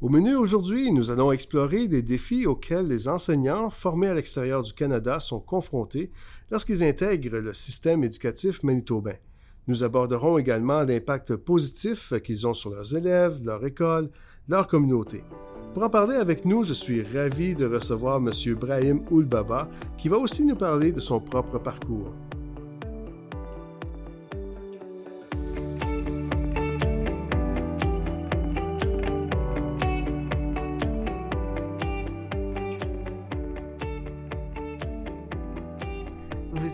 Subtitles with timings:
[0.00, 4.72] Au menu aujourd'hui, nous allons explorer des défis auxquels les enseignants formés à l'extérieur du
[4.72, 6.10] Canada sont confrontés
[6.50, 9.16] lorsqu'ils intègrent le système éducatif manitobain.
[9.68, 14.08] Nous aborderons également l'impact positif qu'ils ont sur leurs élèves, leur école,
[14.48, 15.22] leur communauté.
[15.74, 18.32] Pour en parler avec nous, je suis ravi de recevoir M.
[18.54, 22.14] Brahim Oulbaba, qui va aussi nous parler de son propre parcours.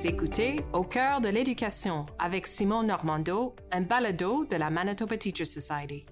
[0.04, 6.04] Écoutez Au cœur de l'éducation avec Simon Normando, un balado de la Manitoba Teacher Society.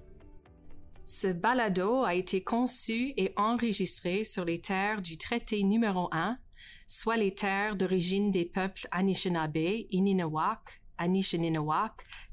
[1.04, 6.38] Ce balado a été conçu et enregistré sur les terres du traité numéro 1,
[6.86, 11.90] soit les terres d'origine des peuples Anishinaabe, Ininawak, Anishinaabe,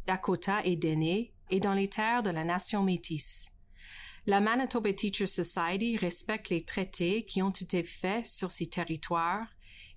[0.07, 3.49] Dakota et Dene, et dans les terres de la nation métisse.
[4.25, 9.47] La Manitoba Teacher Society respecte les traités qui ont été faits sur ces territoires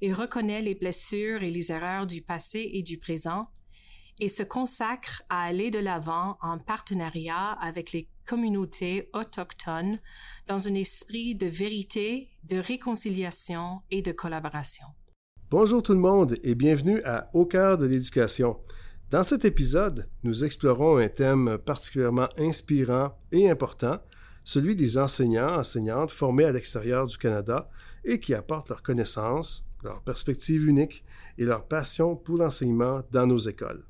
[0.05, 3.49] et reconnaît les blessures et les erreurs du passé et du présent
[4.21, 9.99] et se consacre à aller de l'avant en partenariat avec les communautés autochtones
[10.47, 14.85] dans un esprit de vérité, de réconciliation et de collaboration.
[15.51, 18.59] Bonjour tout le monde et bienvenue à Au cœur de l'éducation.
[19.11, 24.01] Dans cet épisode, nous explorons un thème particulièrement inspirant et important,
[24.45, 27.71] celui des enseignants, enseignantes formés à l'extérieur du Canada
[28.05, 31.05] et qui apportent leurs connaissances, leur perspective unique
[31.39, 33.85] et leur passion pour l'enseignement dans nos écoles.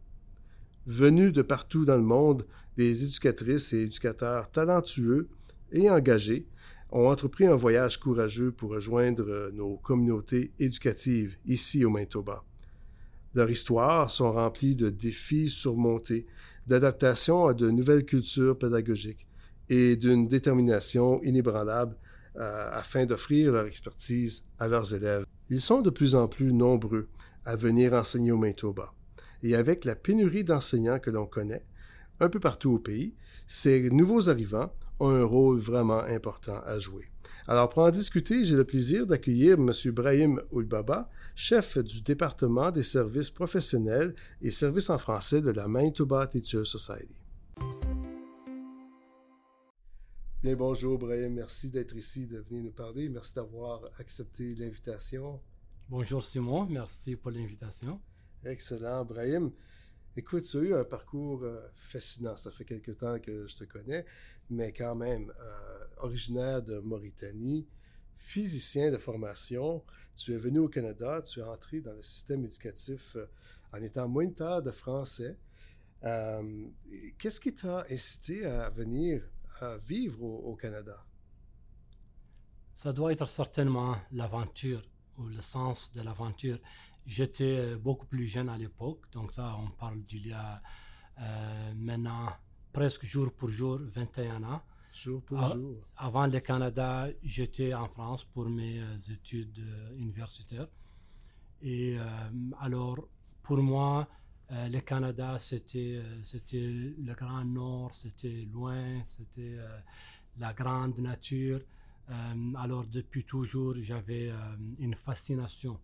[0.87, 5.29] Venus de partout dans le monde, des éducatrices et éducateurs talentueux
[5.73, 6.47] et engagés
[6.91, 12.45] ont entrepris un voyage courageux pour rejoindre nos communautés éducatives ici au Manitoba.
[13.35, 16.27] Leurs histoires sont remplies de défis surmontés,
[16.67, 19.27] d'adaptation à de nouvelles cultures pédagogiques
[19.69, 21.97] et d'une détermination inébranlable
[22.37, 25.25] euh, afin d'offrir leur expertise à leurs élèves.
[25.51, 27.09] Ils sont de plus en plus nombreux
[27.45, 28.95] à venir enseigner au Manitoba.
[29.43, 31.65] Et avec la pénurie d'enseignants que l'on connaît,
[32.21, 33.15] un peu partout au pays,
[33.47, 37.11] ces nouveaux arrivants ont un rôle vraiment important à jouer.
[37.47, 39.71] Alors, pour en discuter, j'ai le plaisir d'accueillir M.
[39.93, 46.27] Brahim Oulbaba, chef du département des services professionnels et services en français de la Manitoba
[46.27, 47.15] Teacher Society.
[50.45, 51.33] Bien, bonjour, Brahim.
[51.33, 53.09] Merci d'être ici, de venir nous parler.
[53.09, 55.41] Merci d'avoir accepté l'invitation.
[55.89, 56.67] Bonjour, Simon.
[56.67, 57.99] Merci pour l'invitation.
[58.45, 59.53] Excellent, Brahim.
[60.15, 62.37] Écoute, tu as eu un parcours euh, fascinant.
[62.37, 64.05] Ça fait quelque temps que je te connais,
[64.51, 67.67] mais quand même, euh, originaire de Mauritanie,
[68.19, 69.83] physicien de formation,
[70.15, 73.25] tu es venu au Canada, tu es entré dans le système éducatif euh,
[73.73, 75.39] en étant moniteur de français.
[77.17, 79.23] Qu'est-ce qui t'a incité à venir
[79.83, 81.05] vivre au, Canada?
[82.73, 84.83] Ça doit être certainement l'aventure
[85.19, 86.59] ou le sens de l'aventure.
[87.07, 90.63] J'étais euh, beaucoup plus jeune à l'époque, donc ça, on parle d'il y a
[91.21, 92.29] euh, maintenant
[92.73, 94.63] presque jour pour jour, 21 ans.
[94.93, 95.77] Jour pour jour.
[95.97, 99.61] Avant le Canada, j'étais en France pour mes euh, études
[99.97, 100.69] universitaires.
[101.63, 101.97] Et
[102.61, 103.09] alors,
[103.43, 104.07] pour moi,
[104.55, 109.79] euh, le Canada, c'était, euh, c'était le Grand Nord, c'était loin, c'était euh,
[110.39, 111.61] la grande nature.
[112.57, 114.31] alors, depuis toujours, j'avais
[114.79, 115.81] une fascination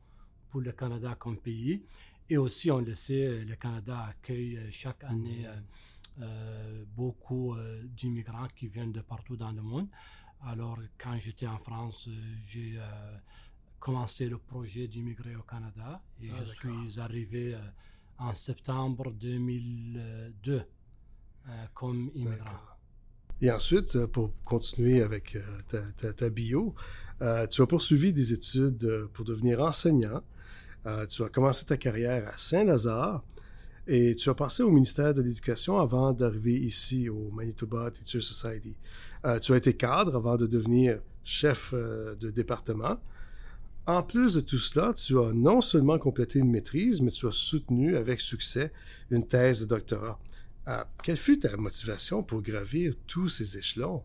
[0.51, 1.83] pour le Canada comme pays.
[2.29, 5.47] Et aussi, on le sait, le Canada accueille chaque année
[6.95, 7.57] beaucoup
[7.97, 9.89] d'immigrants qui viennent de partout dans le monde.
[10.43, 12.11] Alors, quand j'étais en France,
[12.47, 12.79] j'ai
[13.79, 17.57] commencé le projet d'immigrer au Canada et ah, je suis arrivé
[18.21, 20.63] en septembre 2002 euh,
[21.75, 22.51] comme immigrant.
[23.41, 26.75] Et ensuite, euh, pour continuer avec euh, ta, bio,
[27.51, 30.23] tu as poursuivi des études pour devenir enseignant.
[31.11, 33.23] tu as commencé ta carrière à Saint-Lazare
[33.87, 38.75] et tu as passé au ministère de l'Éducation avant d'arriver ici au Manitoba Teacher Society.
[39.43, 42.99] tu as été cadre avant de devenir chef de département.
[43.91, 47.33] En plus de tout cela, tu as non seulement complété une maîtrise, mais tu as
[47.33, 48.73] soutenu avec succès
[49.11, 50.17] une thèse de doctorat.
[50.69, 54.05] Euh, quelle fut ta motivation pour gravir tous ces échelons?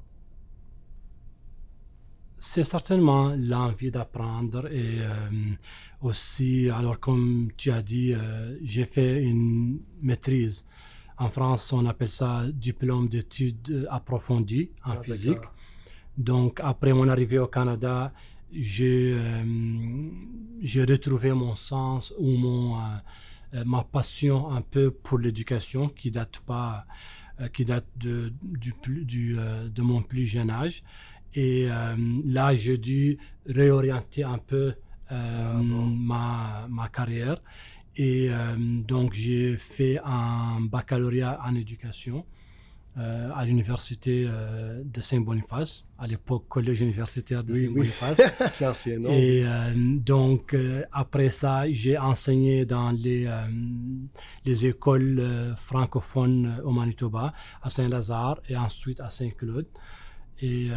[2.40, 5.30] C'est certainement l'envie d'apprendre et euh,
[6.02, 10.66] aussi, alors comme tu as dit, euh, j'ai fait une maîtrise.
[11.20, 15.46] En France, on appelle ça diplôme d'études approfondies en ah, physique.
[16.18, 18.12] Donc, après mon arrivée au Canada,
[18.56, 19.44] euh,
[20.62, 22.81] j'ai retrouvé mon sens ou mon, euh,
[23.56, 26.86] euh, ma passion un peu pour l'éducation qui date pas
[27.52, 28.74] qui date de, du,
[29.04, 30.84] du, de mon plus jeune âge.
[31.34, 31.68] Et
[32.24, 34.74] là, j'ai dû réorienter un peu
[35.10, 37.42] ah ma, ma carrière.
[37.98, 38.30] Et
[38.88, 42.25] donc, j'ai fait un baccalauréat en éducation
[42.97, 48.18] euh, à l'université euh, de Saint-Boniface, à l'époque collège universitaire de Saint-Boniface.
[49.00, 49.09] Nom.
[49.12, 50.56] Et euh, donc,
[50.94, 53.30] après ça, j'ai enseigné dans les,
[54.45, 55.21] les écoles
[55.57, 59.68] francophones au Manitoba, à Saint-Lazare et ensuite à Saint-Claude.
[60.42, 60.69] Et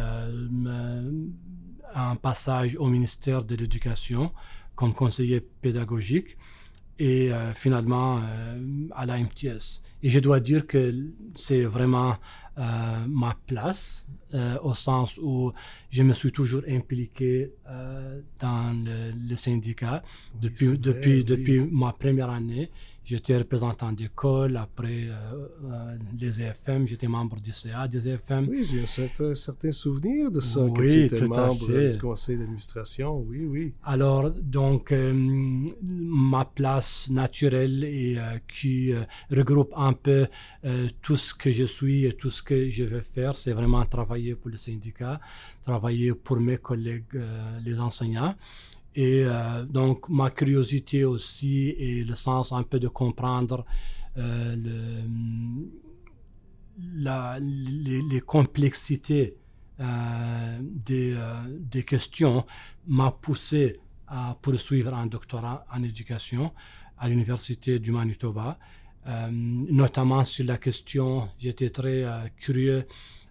[1.95, 4.33] un passage au ministère de l'Éducation
[4.75, 6.37] comme conseiller pédagogique
[6.97, 8.21] et finalement
[8.93, 9.81] à la MTS.
[10.03, 10.93] Et je dois dire que
[11.35, 12.17] c'est vraiment
[12.57, 15.53] euh, ma place, euh, au sens où
[15.91, 20.03] je me suis toujours impliqué euh, dans le, le syndicat
[20.41, 22.69] depuis, depuis, depuis ma première année.
[23.09, 28.47] J'étais représentant d'école, après euh, euh, les EFM, j'étais membre du CA des EFM.
[28.47, 33.47] Oui, j'ai un certain, souvenir de ça, que tu étais membre du conseil d'administration, oui,
[33.47, 33.73] oui.
[33.83, 35.11] Alors, donc, euh,
[35.81, 38.93] ma place naturelle et qui
[39.31, 40.27] regroupe un peu
[41.01, 44.35] tout ce que je suis et tout ce que je veux faire, c'est vraiment travailler
[44.35, 45.19] pour le syndicat,
[45.63, 47.19] travailler pour mes collègues,
[47.65, 48.35] les enseignants.
[48.99, 53.65] Et euh, donc, ma curiosité aussi et le sens un peu de comprendre
[54.17, 54.57] euh,
[56.75, 59.37] les, complexités
[59.79, 62.45] euh, des, questions
[62.87, 66.51] m'a poussé à poursuivre un doctorat en éducation
[66.97, 68.59] à l'Université du Manitoba,
[69.31, 72.03] notamment sur la question, j'étais très
[72.35, 72.85] curieux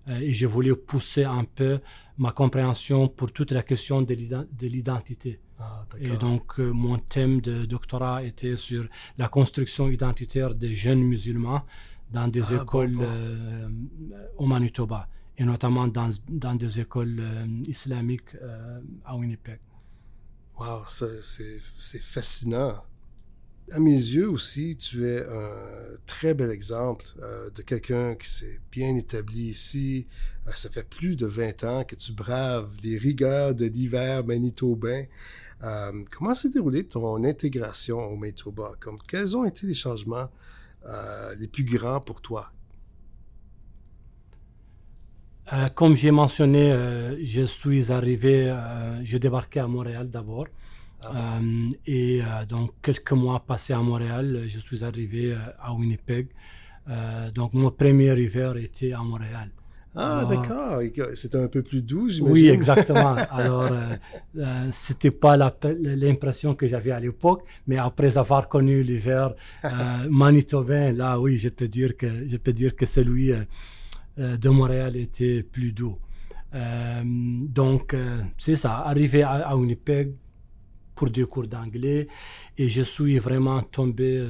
[0.09, 1.81] et je voulais pousser un peu
[2.17, 5.41] ma compréhension pour toute la question de l'identité.
[5.61, 11.03] Ah, et donc, euh, mon thème de doctorat était sur la construction identitaire des jeunes
[11.03, 11.63] musulmans
[12.13, 13.69] dans des ah, écoles euh,
[14.37, 18.37] au Manitoba, et notamment dans, dans des écoles euh, islamiques
[19.05, 19.59] à Winnipeg.
[20.59, 21.61] Wow, c'est
[22.01, 22.75] fascinant.
[23.71, 27.05] À mes yeux aussi, tu es un très bel exemple
[27.55, 30.07] de quelqu'un qui s'est bien établi ici.
[30.55, 35.05] ça fait plus de 20 ans que tu braves les rigueurs de l'hiver manitobain.
[35.65, 38.73] Euh, comment s'est déroulée ton intégration au Manitoba?
[38.81, 40.29] Comme, quels ont été les changements
[40.87, 42.53] euh, les plus grands pour toi?
[45.53, 46.71] Euh, comme j'ai mentionné,
[47.23, 48.55] je suis arrivé,
[49.03, 50.47] je débarqué à Montréal d'abord.
[51.01, 51.41] Ah
[51.87, 56.29] et donc, quelques mois passés à Montréal, je suis arrivé à Winnipeg.
[57.35, 59.51] donc, mon premier hiver était à Montréal.
[59.95, 60.81] Ah, d'accord.
[61.15, 62.33] C'était un peu plus doux, j'imagine.
[62.33, 63.15] Oui, exactement.
[63.31, 63.97] Alors, euh,
[64.37, 69.69] euh, c'était pas l'impression que j'avais à l'époque, mais après avoir connu l'hiver euh,
[70.11, 73.33] manitobain, là, oui, je peux dire que je peux dire que celui
[74.17, 75.99] de Montréal était plus doux.
[76.53, 77.97] donc,
[78.37, 78.79] c'est ça.
[78.79, 80.13] Arrivé à, Winnipeg
[80.95, 82.09] pour des cours d'anglais,
[82.57, 84.25] et je suis vraiment tombé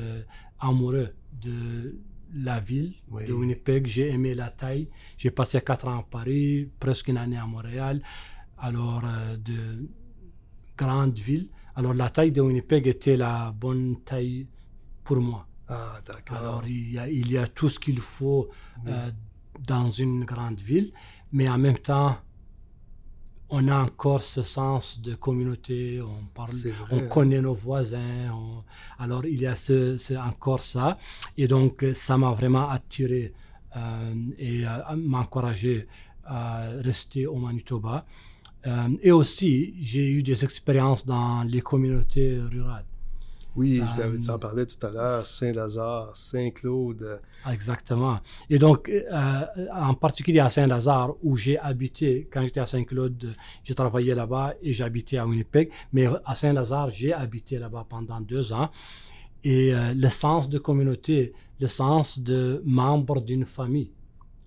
[0.61, 1.09] amoureux
[1.41, 1.97] de
[2.35, 2.95] la ville
[3.27, 3.87] de Winnipeg.
[3.87, 4.89] J'ai aimé la taille.
[5.17, 8.03] J'ai passé quatre ans à Paris, presque une année à Montréal.
[8.59, 9.89] Alors, euh, de
[10.77, 11.49] grandes villes.
[11.77, 14.47] Alors, la taille de Winnipeg était la bonne taille
[15.05, 15.47] pour moi.
[15.69, 16.39] Ah, d'accord.
[16.39, 18.49] Alors, il y, a, il y a tout ce qu'il faut
[18.87, 19.11] euh,
[19.67, 20.93] dans une grande ville,
[21.33, 22.17] mais en même temps,
[23.51, 26.51] on a encore ce sens de communauté, on parle,
[26.91, 27.07] on hein.
[27.09, 28.31] connaît nos voisins,
[28.99, 30.99] alors il y a ce, encore ça,
[31.37, 33.33] et donc ça m'a vraiment attiré
[33.77, 35.87] euh, et euh, m'a encouragé
[36.25, 38.05] à rester au Manitoba.
[38.67, 42.85] Euh, et aussi, j'ai eu des expériences dans les communautés rurales.
[43.59, 43.83] Oui,
[44.15, 47.21] vous en parlais tout à l'heure, Saint-Lazare, Saint-Claude.
[47.51, 48.21] Exactement.
[48.49, 53.35] Et donc, euh, en particulier à Saint-Lazare, où j'ai habité, quand j'étais à Saint-Claude,
[53.65, 55.73] j'ai travaillé là-bas et j'habitais à Winnipeg.
[55.93, 58.71] Mais à Saint-Lazare, j'ai habité là-bas pendant deux ans.
[59.43, 63.91] Et euh, le sens de communauté, le sens de membre d'une famille.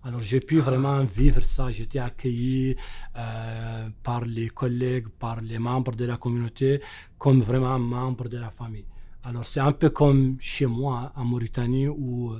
[0.04, 1.70] Alors j'ai pu vraiment vivre ça.
[1.70, 2.78] J'étais accueilli
[3.18, 6.82] euh, par les collègues, par les membres de la communauté,
[7.18, 8.86] comme vraiment membre de la famille.
[9.24, 12.34] Alors c'est un peu comme chez moi en Mauritanie où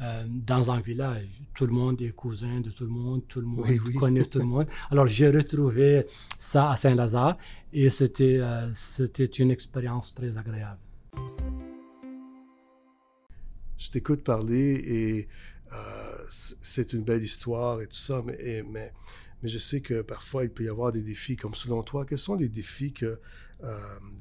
[0.00, 3.46] euh, dans un village, tout le monde est cousin de tout le monde, tout le
[3.46, 3.66] monde
[4.00, 4.66] connaît tout le monde.
[4.90, 7.38] Alors j'ai retrouvé ça à Saint-Lazare
[7.72, 10.80] et c'était euh, c'était une expérience très agréable.
[13.78, 15.28] Je t'écoute parler et
[15.72, 18.92] euh, c'est une belle histoire et tout ça, mais, mais,
[19.40, 21.36] mais je sais que parfois il peut y avoir des défis.
[21.36, 23.20] Comme selon toi, quels sont les défis que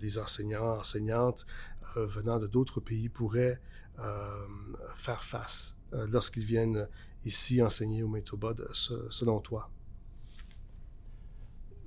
[0.01, 1.45] les enseignants, enseignantes
[1.95, 3.59] venant de d'autres pays pourraient
[3.99, 4.47] euh,
[4.95, 6.87] faire face euh, lorsqu'ils viennent
[7.25, 9.69] ici enseigner au Manitoba, selon toi?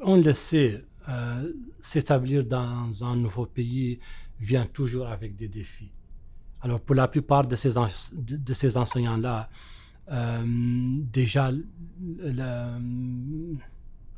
[0.00, 3.98] On le sait, euh, s'établir dans un nouveau pays
[4.40, 5.90] vient toujours avec des défis.
[6.60, 7.74] Alors pour la plupart de ces,
[8.12, 9.48] de, ces enseignants-là,
[10.10, 10.44] euh,
[11.12, 11.50] déjà,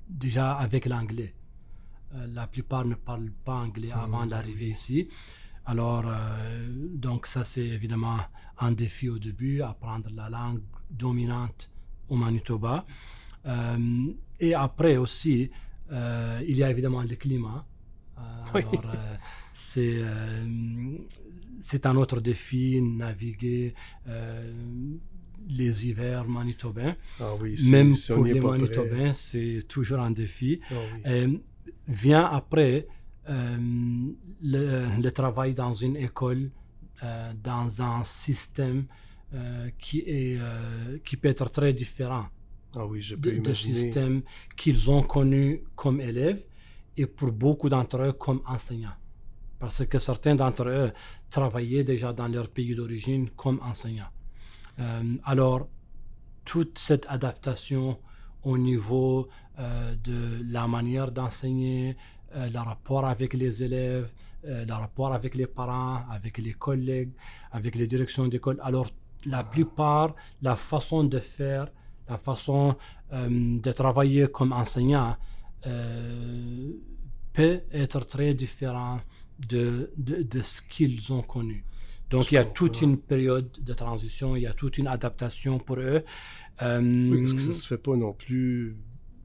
[0.09, 1.35] déjà avec l'anglais,
[2.15, 5.09] euh, la plupart ne parlent pas anglais avant d'arriver ici.
[5.69, 6.05] Alors,
[6.95, 8.19] donc ça c'est évidemment
[8.59, 11.71] un défi au début, apprendre la langue dominante
[12.09, 12.87] au Manitoba.
[14.41, 15.51] et après aussi,
[15.91, 17.67] euh, il y a évidemment le climat.
[18.19, 18.21] Euh,
[18.55, 19.17] alors, euh,
[21.61, 23.75] c'est, un autre défi, naviguer
[25.49, 26.97] les hivers manitobains.
[27.21, 30.61] Ah oui, Même pour les Manitobains, c'est toujours un défi.
[30.71, 30.77] Ah
[31.87, 32.87] vient après
[33.29, 36.51] le, le, travail dans une école,
[37.43, 38.87] dans un système
[39.79, 40.39] qui, est,
[41.05, 42.27] qui peut être très différent
[42.77, 44.23] ah oui, je peux de, systèmes
[44.57, 46.45] qu'ils ont connus comme élèves
[46.97, 48.97] et pour beaucoup d'entre eux comme enseignants.
[49.59, 50.93] Parce que certains d'entre eux
[51.31, 54.13] travaillaient déjà dans leur pays d'origine comme enseignants.
[54.79, 55.69] Euh, alors,
[56.45, 57.99] toute cette adaptation
[58.43, 61.95] au niveau euh, de la manière d'enseigner, euh,
[62.35, 64.11] le rapport avec les élèves,
[64.45, 67.11] le rapport avec les parents, avec les collègues,
[67.53, 68.59] avec les directions d'école.
[68.63, 68.89] Alors,
[69.27, 71.69] la plupart, la façon de faire
[72.09, 72.77] la façon
[73.13, 75.17] euh, de travailler comme enseignant
[75.67, 76.73] euh,
[77.33, 79.03] peut être très différente
[79.49, 81.65] de, de, ce qu'ils ont connu.
[82.11, 85.59] Donc il y a toute une période de transition, il y a toute une adaptation
[85.59, 86.03] pour eux.
[86.63, 88.77] Euh, oui, parce que ça ne se fait pas non plus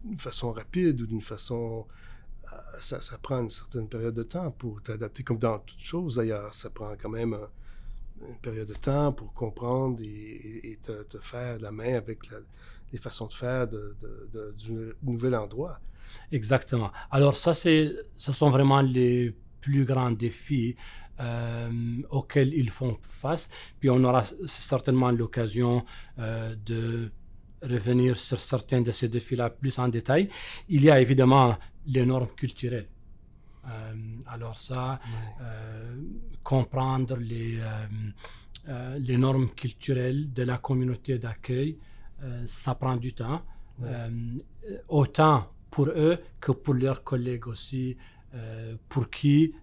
[0.03, 1.85] d'une façon rapide ou d'une façon...
[2.79, 6.53] Ça, prend une certaine période de temps pour t'adapter, comme dans toutes choses d'ailleurs.
[6.53, 7.37] Ça prend quand même
[8.27, 12.19] une période de temps pour comprendre et, te, faire la main avec
[12.91, 13.95] les façons de faire de,
[14.57, 15.79] du nouvel endroit.
[16.31, 16.91] Exactement.
[17.11, 20.75] Alors ça, c'est, ce sont vraiment les plus grands défis
[21.19, 21.69] euh,
[22.09, 23.49] auxquels ils font face.
[23.79, 25.85] Puis on aura certainement l'occasion
[26.19, 27.11] euh, de
[27.63, 30.29] revenir sur certains de ces défis-là plus en détail.
[30.69, 32.87] Il y a évidemment les normes culturelles.
[33.65, 33.93] Euh,
[34.27, 34.99] alors ça,
[36.43, 37.59] comprendre les,
[38.99, 41.77] les normes culturelles de la communauté d'accueil,
[42.23, 43.41] euh, ça prend du temps.
[43.83, 44.09] Euh,
[44.87, 47.97] autant pour eux que pour leurs collègues aussi,
[48.35, 49.53] euh, pour qui,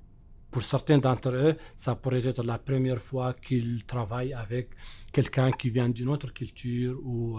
[0.51, 4.71] pour certains d'entre eux, ça pourrait être la première fois qu'ils travaillent avec
[5.13, 7.39] quelqu'un qui vient d'une autre culture ou,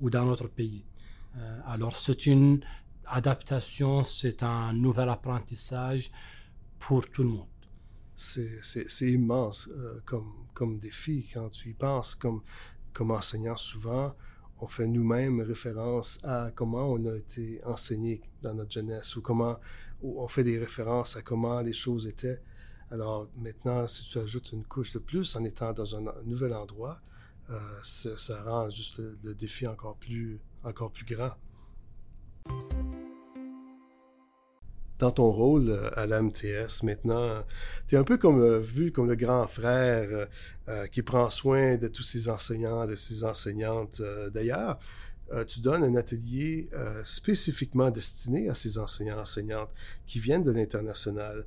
[0.00, 0.84] ou d'un autre pays.
[1.66, 2.60] alors c'est une
[3.06, 6.10] adaptation, c'est un nouvel apprentissage
[6.78, 7.46] pour tout le monde.
[8.16, 9.70] C'est immense
[10.04, 12.42] comme, comme défi quand tu y penses, comme,
[12.92, 14.14] comme enseignant souvent
[14.60, 19.56] on fait nous-mêmes référence à comment on a été enseigné dans notre jeunesse ou comment
[20.02, 22.40] on fait des références à comment les choses étaient.
[22.90, 27.00] Alors maintenant, si tu ajoutes une couche de plus en étant dans un nouvel endroit,
[27.50, 31.30] euh, ça, rend juste le, défi encore plus, encore plus grand
[34.98, 37.44] dans ton rôle euh, à l'AMTS maintenant,
[37.86, 40.28] tu es un peu comme euh, vu comme le grand frère
[40.90, 44.02] qui prend soin de tous ses enseignants, de ses enseignantes.
[44.32, 44.80] D'ailleurs,
[45.46, 46.68] tu donnes un atelier
[47.04, 49.70] spécifiquement destiné à ces enseignants enseignantes
[50.08, 51.44] qui viennent de l'international.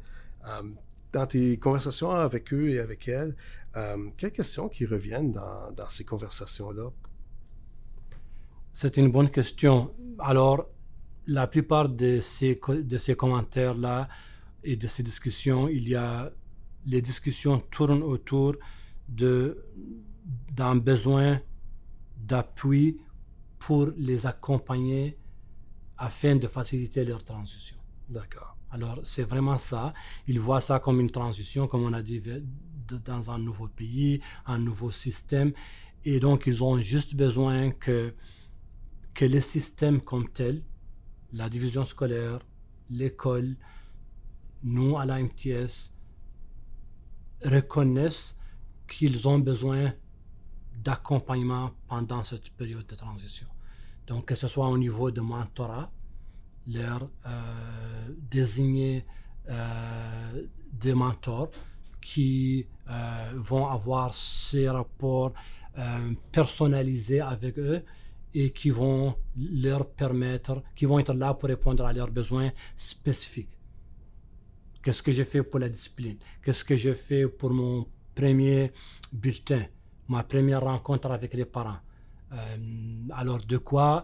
[1.11, 3.35] Dans tes conversations avec eux et avec elles,
[4.17, 6.89] quelles questions qui reviennent dans, dans ces conversations-là?
[8.73, 9.93] C'est une bonne question.
[10.19, 10.69] Alors,
[11.27, 14.07] la plupart de ces, de ces commentaires-là
[14.63, 16.31] et de ces discussions, il y a
[16.85, 18.55] les discussions tournent autour
[19.07, 19.65] de
[20.51, 21.41] d'un besoin
[22.17, 22.99] d'appui
[23.57, 25.17] pour les accompagner
[25.97, 27.77] afin de faciliter leur transition.
[28.07, 28.58] D'accord.
[28.71, 29.93] Alors, c'est vraiment ça.
[30.27, 32.21] Ils voient ça comme une transition, comme on a dit,
[33.05, 35.53] dans un nouveau pays, un nouveau système.
[36.05, 38.13] Et donc, ils ont juste besoin que,
[39.13, 40.63] que le système comme tel
[41.33, 42.39] la division scolaire,
[42.89, 43.55] l'école,
[44.63, 45.95] nous à la MTS,
[47.43, 48.35] reconnaissent
[48.88, 49.93] qu'ils ont besoin
[50.83, 53.47] d'accompagnement pendant cette période de transition.
[54.07, 55.91] Donc, que ce soit au niveau de mentorat,
[56.71, 57.29] leur euh,
[58.29, 59.05] désigner
[59.49, 61.49] euh, des mentors
[62.01, 65.33] qui euh, vont avoir ces rapports
[66.33, 67.81] personnalisés avec eux
[68.33, 73.55] et qui vont leur permettre, qui vont être là pour répondre à leurs besoins spécifiques.
[74.83, 76.17] Qu'est-ce que j'ai fait pour la discipline?
[76.43, 78.73] Qu'est-ce que j'ai fait pour mon premier
[79.13, 79.63] bulletin,
[80.09, 81.79] ma première rencontre avec les parents?
[83.11, 84.03] Alors de quoi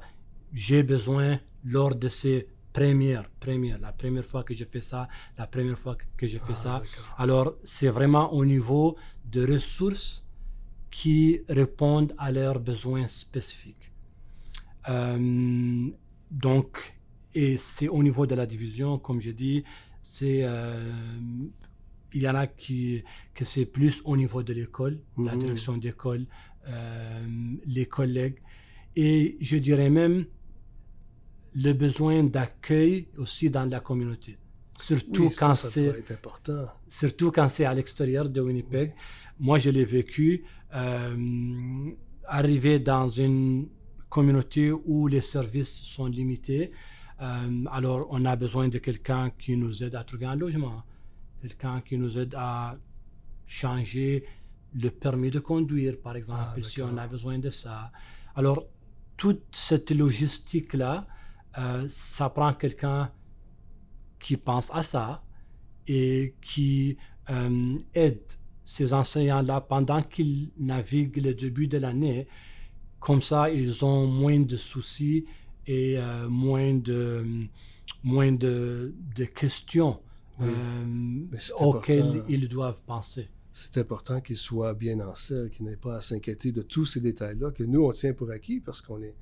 [0.53, 5.01] j'ai besoin lors de ces premières, premières, la première fois que je fais ça,
[5.41, 6.75] la première fois que je fais Ah, ça.
[7.23, 8.85] Alors, c'est vraiment au niveau
[9.35, 10.11] de ressources
[10.97, 13.87] qui répondent à leurs besoins spécifiques.
[14.89, 15.89] Euh,
[16.31, 16.69] donc,
[17.33, 19.63] et c'est au niveau de la division, comme je dis,
[20.01, 20.91] c'est euh,
[22.13, 23.03] il y en a qui
[23.33, 25.39] que c'est plus au niveau de l'école, la Mhm.
[25.43, 26.25] direction d'école,
[26.67, 27.25] euh,
[27.65, 28.39] les collègues,
[28.95, 30.25] et je dirais même
[31.55, 34.37] le besoin d'accueil aussi dans la communauté.
[34.81, 36.67] Surtout Oui, ça, quand ça c'est important.
[36.87, 38.93] surtout quand c'est à l'extérieur de Winnipeg.
[39.39, 40.43] Moi, je l'ai vécu.
[40.73, 41.91] euh,
[42.27, 43.67] arriver dans une
[44.09, 46.71] communauté où les services sont limités,
[47.21, 50.83] euh, alors on a besoin de quelqu'un qui nous aide à trouver un logement,
[51.41, 52.77] quelqu'un qui nous aide à
[53.45, 54.25] changer
[54.73, 57.91] le permis de conduire, par exemple, Ah, si on a besoin de ça.
[58.35, 58.65] Alors,
[59.15, 61.07] toute cette logistique-là,
[61.57, 63.11] euh, ça prend quelqu'un
[64.19, 65.23] qui pense à ça
[65.87, 66.97] et qui
[67.29, 68.23] euh, aide
[68.63, 72.27] ces enseignants-là pendant qu'ils naviguent le début de l'année.
[72.99, 75.25] Comme ça, ils ont moins de soucis
[75.67, 77.23] et euh, moins de,
[78.03, 79.99] moins de, de questions
[80.39, 80.49] Oui.
[81.59, 83.29] auxquelles ils doivent penser.
[83.53, 86.99] C'est important qu'ils soient bien en selle, qu'ils n'aient pas à s'inquiéter de tous ces
[86.99, 89.15] détails-là que nous, on tient pour acquis parce qu'on est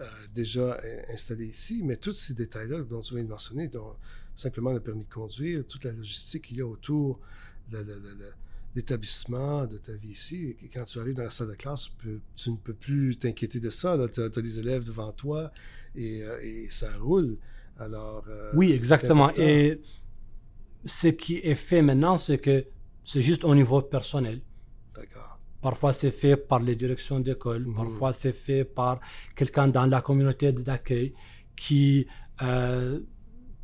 [0.00, 0.80] euh, déjà
[1.12, 3.94] installé ici, mais tous ces détails-là dont tu viens de mentionner, dont
[4.34, 7.18] simplement le permis de conduire, toute la logistique qu'il y a autour
[7.70, 7.84] de,
[8.74, 11.90] l'établissement, de ta vie ici, et quand tu arrives dans la salle de classe, tu,
[12.06, 13.96] peux- tu ne peux plus t'inquiéter de ça.
[14.12, 15.50] Tu as, des élèves devant toi
[15.94, 17.38] et, euh, et ça roule.
[17.78, 19.30] Alors, euh, Oui, exactement.
[19.36, 19.80] Et
[20.84, 22.64] ce qui est fait maintenant, c'est que
[23.04, 24.40] c'est juste au niveau personnel.
[24.94, 25.25] D'accord.
[25.66, 27.66] Parfois, c'est fait par les directions d'école.
[27.66, 27.74] Mhm.
[27.74, 29.00] Parfois, c'est fait par
[29.34, 31.12] quelqu'un dans la communauté d'accueil
[31.56, 32.06] qui
[32.40, 33.00] euh,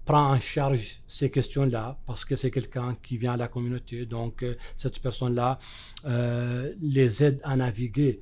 [0.05, 4.05] prend en charge ces questions-là parce que c'est quelqu'un qui vient à la communauté.
[4.05, 5.61] Donc, euh, cette personne-là
[6.05, 8.21] euh, les aide à naviguer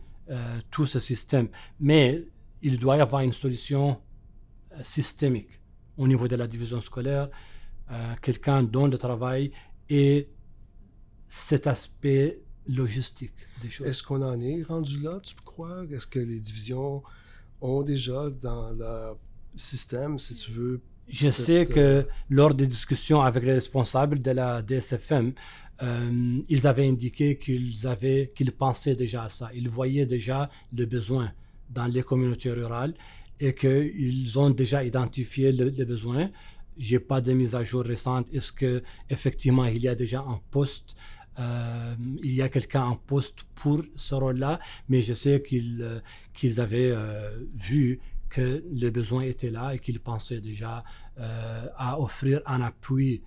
[0.70, 1.48] tout ce système.
[1.80, 2.22] Mais
[2.60, 3.98] il doit y avoir une solution
[4.82, 5.58] systémique
[5.96, 7.30] au niveau de la division scolaire,
[8.20, 9.52] quelqu'un dont le travail
[9.88, 10.28] est
[11.26, 12.42] cet aspect
[12.74, 13.86] logistique des choses.
[13.86, 15.84] Est-ce qu'on en est rendu là, tu crois?
[15.90, 17.02] Est-ce que les divisions
[17.60, 19.18] ont déjà dans leur
[19.54, 20.80] système, si tu veux...
[21.08, 25.32] Je cette, sais euh, que lors des discussions avec les responsables de la DSFM,
[25.82, 29.50] euh, ils avaient indiqué qu'ils avaient, qu'ils pensaient déjà à ça.
[29.54, 31.32] Ils voyaient déjà le besoin
[31.68, 32.94] dans les communautés rurales
[33.40, 36.30] et qu'ils ont déjà identifié le, le besoin.
[36.78, 38.28] J'ai pas de mise à jour récente.
[38.32, 40.96] Est-ce que effectivement il y a déjà un poste
[41.40, 46.00] euh, il y a quelqu'un en poste pour ce rôle-là, mais je sais qu'ils euh,
[46.34, 47.98] qu'ils avaient euh, vu
[48.28, 50.84] que le besoin était là et qu'ils pensaient déjà
[51.18, 53.22] euh, à offrir un appui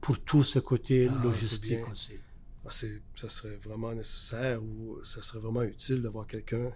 [0.00, 2.14] pour tout ce côté Ah, logistique aussi.
[2.66, 6.70] ah, ça serait vraiment nécessaire ou ça serait vraiment utile d'avoir quelqu'un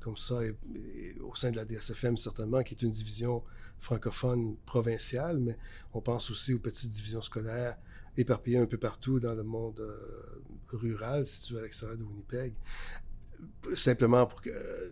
[0.00, 0.54] comme ça et-
[0.96, 3.42] et au sein de la DSFM, certainement, qui est une division
[3.80, 5.56] francophone provinciale, mais
[5.94, 7.76] on pense aussi aux petites divisions scolaires
[8.16, 12.54] éparpillées un peu partout dans le monde euh, rural, situé à l'extérieur de Winnipeg.
[13.74, 14.90] Simplement pour euh,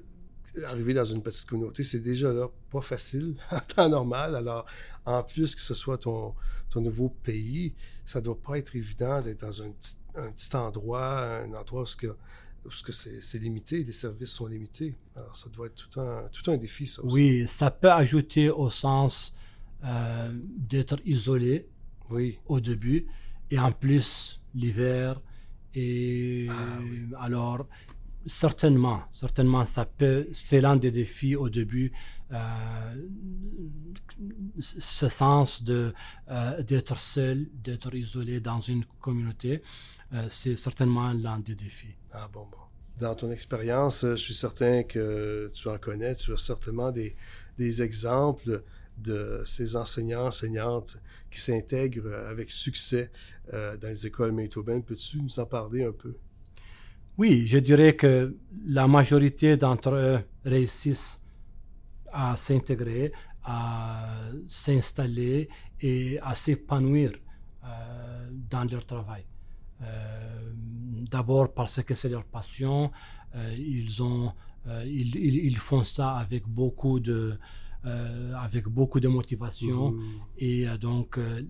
[0.66, 4.34] arriver dans une petite communauté, c'est déjà là pas facile en temps normal.
[4.34, 4.66] Alors,
[5.04, 6.34] en plus que ce soit ton,
[6.70, 11.82] ton nouveau pays, ça doit pas être évident d'être dans un petit, endroit, un endroit
[11.82, 14.94] où, ce que, c'est, limité, les services sont limités.
[15.16, 16.90] Alors, ça doit être tout un, tout un défi.
[17.02, 19.34] Oui, ça peut ajouter au sens
[19.84, 21.68] euh, d'être isolé
[22.14, 23.06] Oui, au début
[23.50, 25.20] et en plus l'hiver
[25.74, 27.00] et Ah oui.
[27.18, 27.66] alors
[28.26, 31.92] certainement certainement ça peut c'est l'un des défis au début
[32.32, 32.94] euh,
[34.58, 35.92] ce sens de
[36.30, 39.62] euh, d'être seul d'être isolé dans une communauté
[40.12, 42.58] euh, c'est certainement l'un des défis Ah bon, bon.
[43.00, 47.16] Dans ton expérience, je suis certain que tu en connais, tu as certainement des,
[47.58, 48.62] des exemples
[48.96, 50.98] de ces enseignants, enseignantes
[51.30, 53.10] qui s'intègrent avec succès
[53.52, 54.82] euh, dans les écoles Manitobaines.
[54.82, 56.14] Peux-tu nous en parler un peu?
[57.16, 61.20] Oui, je dirais que la majorité d'entre eux réussissent
[62.12, 63.12] à s'intégrer,
[63.44, 64.08] à
[64.48, 65.48] s'installer
[65.80, 67.12] et à s'épanouir
[67.64, 69.24] euh, dans leur travail.
[69.82, 70.52] Euh,
[71.10, 72.90] D'abord parce que c'est leur passion,
[73.58, 74.32] ils, ont,
[74.86, 77.38] ils, ils- font ça avec beaucoup de,
[77.84, 79.90] avec beaucoup de motivation.
[79.90, 80.20] Mhm.
[80.38, 81.42] Et euh, donc, euh,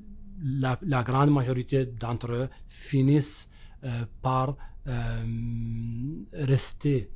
[0.43, 3.49] la, la grande majorité d'entre eux finissent
[3.85, 5.25] euh, par euh,
[6.33, 7.11] rester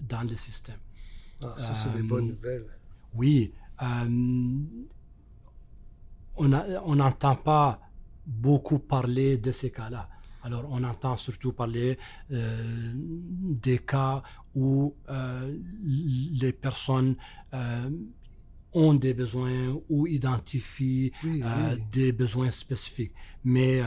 [0.00, 0.78] dans le système.
[1.42, 2.64] Ah, ça, c'est des bonnes nouvelles.
[3.14, 3.52] Oui.
[6.36, 6.48] on
[6.96, 7.80] n'entend pas
[8.26, 10.08] beaucoup parler de ces cas-là.
[10.42, 11.98] Alors, on entend surtout parler
[12.30, 14.22] euh, des cas
[14.54, 17.16] où euh, les personnes
[17.54, 17.88] euh,
[18.74, 21.12] ont des besoins ou identifient
[21.92, 23.12] des besoins spécifiques.
[23.44, 23.80] Mais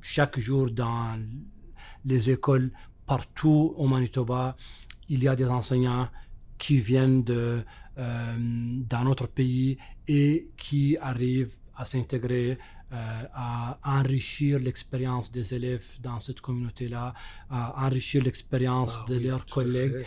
[0.00, 1.18] chaque jour dans
[2.04, 2.70] les écoles
[3.06, 4.56] partout au Manitoba,
[5.08, 6.08] il y a des enseignants
[6.58, 7.62] qui viennent de,
[7.96, 12.58] dans notre pays et qui arrivent à s'intégrer
[12.92, 17.14] euh, à enrichir l'expérience des élèves dans cette communauté-là,
[17.48, 20.04] à enrichir l'expérience ah de leurs collègues.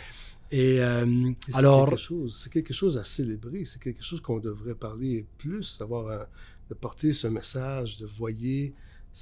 [0.56, 1.98] Et, euh, alors,
[2.30, 6.28] c'est quelque chose à célébrer, c'est quelque chose qu'on devrait parler plus, d'avoir
[6.70, 8.72] de porter ce message, de voyer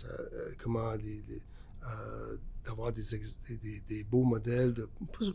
[0.04, 0.92] euh, comment
[2.62, 3.02] d'avoir des,
[3.88, 4.74] des, beaux modèles,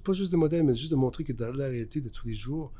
[0.03, 2.35] pas, juste des modèles, mais juste de montrer que dans la réalité de tous les
[2.35, 2.71] jours,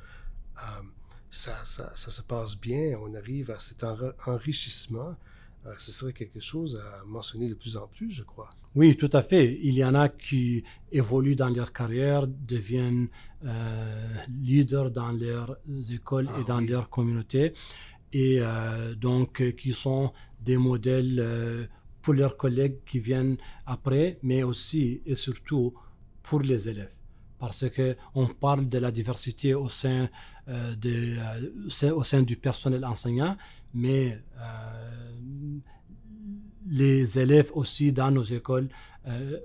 [1.32, 3.84] ça, ça, ça, se passe bien, on arrive à cet
[4.28, 5.10] enrichissement.
[5.10, 5.37] euh,
[5.78, 8.50] ce serait quelque chose à mentionner de plus en plus, je crois.
[8.76, 9.60] Oui, tout à fait.
[9.64, 13.08] Il y en a qui évoluent dans leur carrière, deviennent
[13.46, 15.58] euh, leaders dans leurs
[15.92, 17.54] écoles et ah dans leur communauté,
[18.14, 21.68] et euh, donc qui sont des modèles
[22.02, 25.74] pour leurs collègues qui viennent après, mais aussi et surtout
[26.24, 26.94] pour les élèves.
[27.40, 30.10] Parce qu'on parle de la diversité au sein,
[30.48, 31.18] de,
[31.92, 33.36] au sein du personnel enseignant,
[33.74, 35.60] mais euh,
[36.66, 38.70] les élèves aussi dans nos écoles
[39.08, 39.40] euh,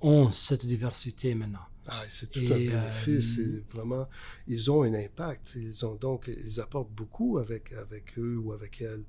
[0.00, 1.66] ont cette diversité maintenant.
[1.86, 3.38] Ah, c'est tout un bénéfice.
[3.38, 4.08] Euh, vraiment,
[4.46, 5.54] ils ont un impact.
[5.56, 9.04] Ils ont donc, ils apportent beaucoup avec, avec eux ou avec elles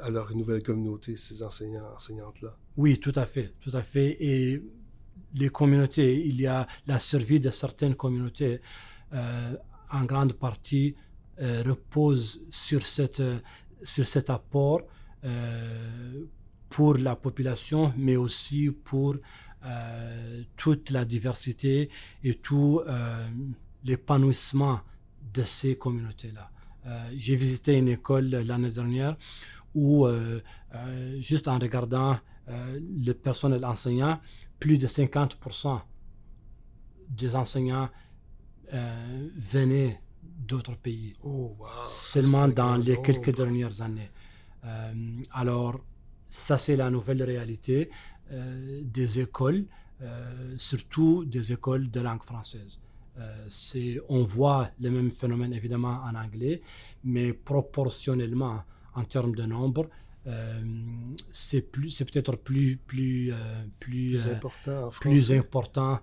[0.00, 2.56] à leur nouvelle communauté, ces enseignants, enseignantes-là.
[2.76, 4.16] Oui, tout à fait, tout à fait.
[4.20, 4.62] Et
[5.34, 8.60] les communautés, il y a la survie de certaines communautés,
[9.90, 11.05] en grande partie euh,
[11.38, 13.22] repose sur, cette,
[13.82, 14.82] sur cet apport
[15.24, 16.24] euh,
[16.68, 19.16] pour la population, mais aussi pour
[19.64, 21.90] euh, toute la diversité
[22.24, 22.80] et tout
[23.84, 24.80] l'épanouissement
[25.32, 26.50] de ces communautés-là.
[27.16, 29.16] J'ai visité une école l'année dernière
[29.74, 30.06] où,
[31.18, 32.18] juste en regardant
[32.48, 34.20] le personnel enseignant,
[34.58, 35.80] plus de 50%
[37.10, 37.88] des enseignants
[38.72, 40.00] venaient
[40.36, 41.14] d'autres pays.
[41.22, 44.10] Oh, seulement dans les quelques dernières années.
[44.64, 44.92] Euh,
[45.32, 45.80] alors,
[46.28, 47.90] ça c'est la nouvelle réalité
[48.32, 49.64] euh, des écoles,
[50.02, 52.78] euh, surtout des écoles de langue française.
[53.48, 56.60] c'est, on voit le même phénomène évidemment en anglais,
[57.02, 58.62] mais proportionnellement
[58.94, 59.88] en termes de nombre,
[61.30, 63.32] c'est plus, c'est peut-être plus, plus,
[63.78, 66.00] plus, plus important, plus important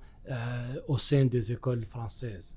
[0.88, 2.56] au sein des écoles françaises.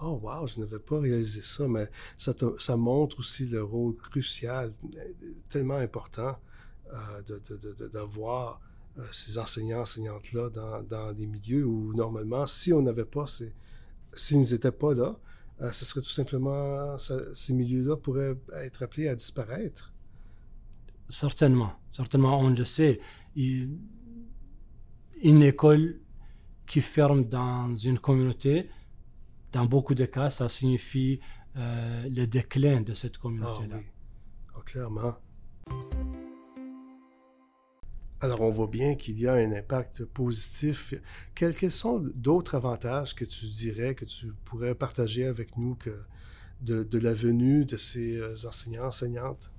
[0.00, 4.72] Oh wow, je n'avais pas réalisé ça, mais ça, ça, montre aussi le rôle crucial,
[5.48, 6.36] tellement important
[6.92, 8.60] euh, d'avoir
[8.98, 13.54] euh, ces enseignants, enseignantes-là dans, dans, des milieux où normalement, si on n'avait pas ces,
[14.12, 15.18] s'ils n'étaient pas là,
[15.62, 19.92] euh, ce serait tout simplement, ces milieux-là pourraient être appelés à disparaître.
[21.08, 23.00] Certainement, certainement, on le sait.
[23.34, 23.78] une
[25.22, 26.00] école
[26.66, 28.68] qui ferme dans une communauté,
[29.56, 31.18] dans beaucoup de cas, ça signifie
[31.56, 33.76] euh, le déclin de cette communauté-là.
[33.78, 34.54] Ah, oui.
[34.54, 35.14] Ah, clairement.
[38.20, 40.92] Alors, on voit bien qu'il y a un impact positif.
[41.34, 46.02] Quels, sont d'autres avantages que tu dirais, que tu pourrais partager avec nous que
[46.60, 49.50] de, la venue de ces euh, enseignants, enseignantes?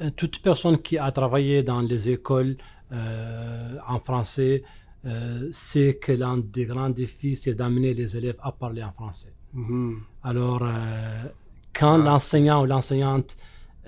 [0.00, 2.56] Euh, toute personne qui a travaillé dans les écoles
[2.92, 4.64] en français
[5.06, 9.32] euh, c'est que l'un des grands défis, c'est d'amener les élèves à parler en français.
[9.56, 9.94] Mm-hmm.
[10.24, 11.24] Alors, euh,
[11.72, 13.36] quand ah, l'enseignant ou l'enseignante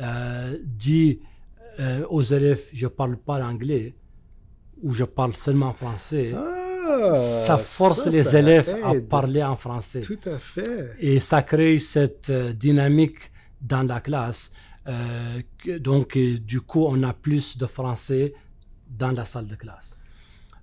[0.00, 1.20] euh, dit
[2.10, 3.94] aux élèves, je parle pas l'anglais,
[4.82, 7.14] ou je parle seulement français, ah,
[7.46, 10.00] ça force les élèves à parler en français.
[10.00, 10.90] Tout à fait.
[11.00, 14.52] Et ça crée cette dynamique dans la classe.
[15.80, 18.34] donc, du coup, on a plus de français
[18.90, 19.91] dans la salle de classe.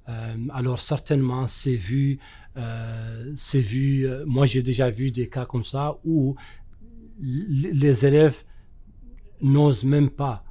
[0.10, 2.20] Euh, alors certainement, c'est vu,
[2.58, 4.08] euh, c'est vu.
[4.08, 6.36] Euh, moi, j'ai déjà vu des cas comme ça où
[7.22, 8.44] les élèves
[9.42, 10.44] n'osent même pas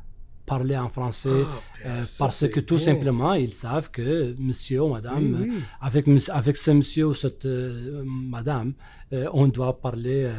[0.44, 5.46] parler en français ah, ben, parce que tout simplement ils savent que monsieur ou madame
[5.80, 8.72] avec avec ce monsieur ou cette madame
[9.32, 10.30] on doit parler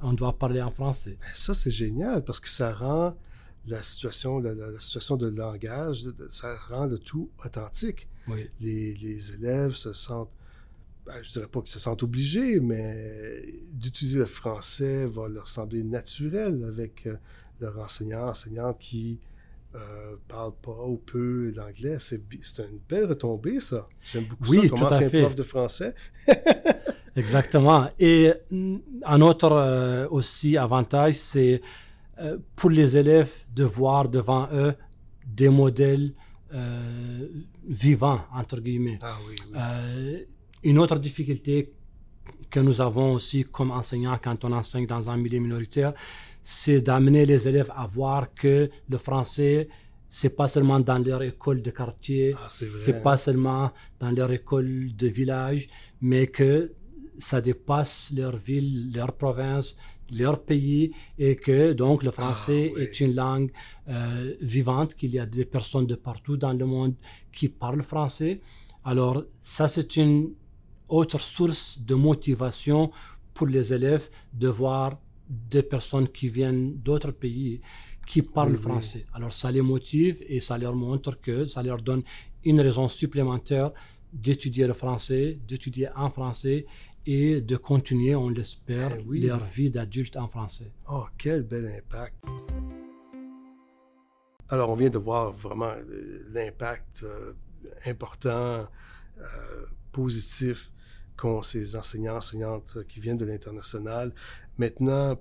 [0.00, 1.18] on doit parler en français.
[1.20, 3.14] Ben, ça c'est génial parce que ça rend
[3.66, 8.48] la situation la, la, situation de langage ça rend le tout authentique oui.
[8.60, 10.30] Les, les, élèves se sentent
[11.06, 15.82] ben, je dirais pas qu'ils se sentent obligés, mais d'utiliser le français va leur sembler
[15.82, 17.16] naturel avec euh,
[17.60, 19.18] leur enseignant, enseignante qui
[19.76, 21.96] euh, parle pas ou peu l'anglais.
[22.00, 22.22] C'est
[22.58, 23.84] une belle retombée, ça.
[24.02, 25.94] J'aime beaucoup oui, ça comme ancien prof de français.
[27.16, 27.88] Exactement.
[28.00, 31.62] Et mm, un autre euh, aussi avantage, c'est
[32.18, 34.74] euh, pour les élèves de voir devant eux
[35.24, 36.14] des modèles
[36.52, 37.28] euh,
[37.66, 38.98] vivants, entre guillemets.
[39.02, 39.52] Ah oui, oui.
[39.56, 40.18] Euh,
[40.62, 41.72] une autre difficulté
[42.50, 45.94] que nous avons aussi comme enseignants quand on enseigne dans un milieu minoritaire,
[46.42, 49.68] c'est d'amener les élèves à voir que le français,
[50.08, 54.94] c'est pas seulement dans leur école de quartier, Ah, c'est pas seulement dans leur école
[54.96, 55.68] de village,
[56.00, 56.72] mais que
[57.18, 59.76] ça dépasse leur ville, leur province,
[60.12, 62.82] leur pays, et que donc le français Ah, oui.
[62.82, 63.50] est une langue
[63.88, 66.94] euh, vivante, qu'il y a des personnes de partout dans le monde
[67.32, 68.40] qui parlent français.
[68.84, 70.30] Alors ça, c'est une
[70.88, 72.90] autre source de motivation
[73.34, 77.60] pour les élèves de voir des personnes qui viennent d'autres pays
[78.06, 78.62] qui parlent Oui, oui.
[78.62, 79.06] français.
[79.12, 82.02] Alors ça les motive et ça leur montre que ça leur donne
[82.44, 83.70] une raison supplémentaire
[84.12, 86.66] d'étudier le français, d'étudier en français
[87.06, 89.20] et de continuer, on l'espère, Eh oui.
[89.22, 90.70] leur vie d'adulte en français.
[90.88, 92.16] Oh, quel bel impact.
[94.48, 97.32] Alors, on vient de voir vraiment euh, l'impact euh,
[97.86, 98.66] important,
[99.18, 99.24] euh,
[99.92, 100.70] positif
[101.16, 104.12] qu'ont ces enseignants, enseignantes qui viennent de l'international.
[104.58, 105.16] Maintenant,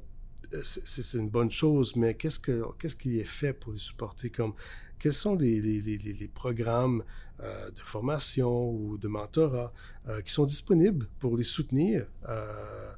[0.63, 4.31] c'est une bonne chose, mais qu'est-ce que qu'est-ce qui est fait pour les supporter?
[4.31, 4.53] Comme
[4.97, 7.03] quels sont les, les, les, les- les programmes
[7.41, 9.71] euh, de formation ou de mentorat
[10.07, 12.91] euh, qui sont disponibles pour les soutenir euh,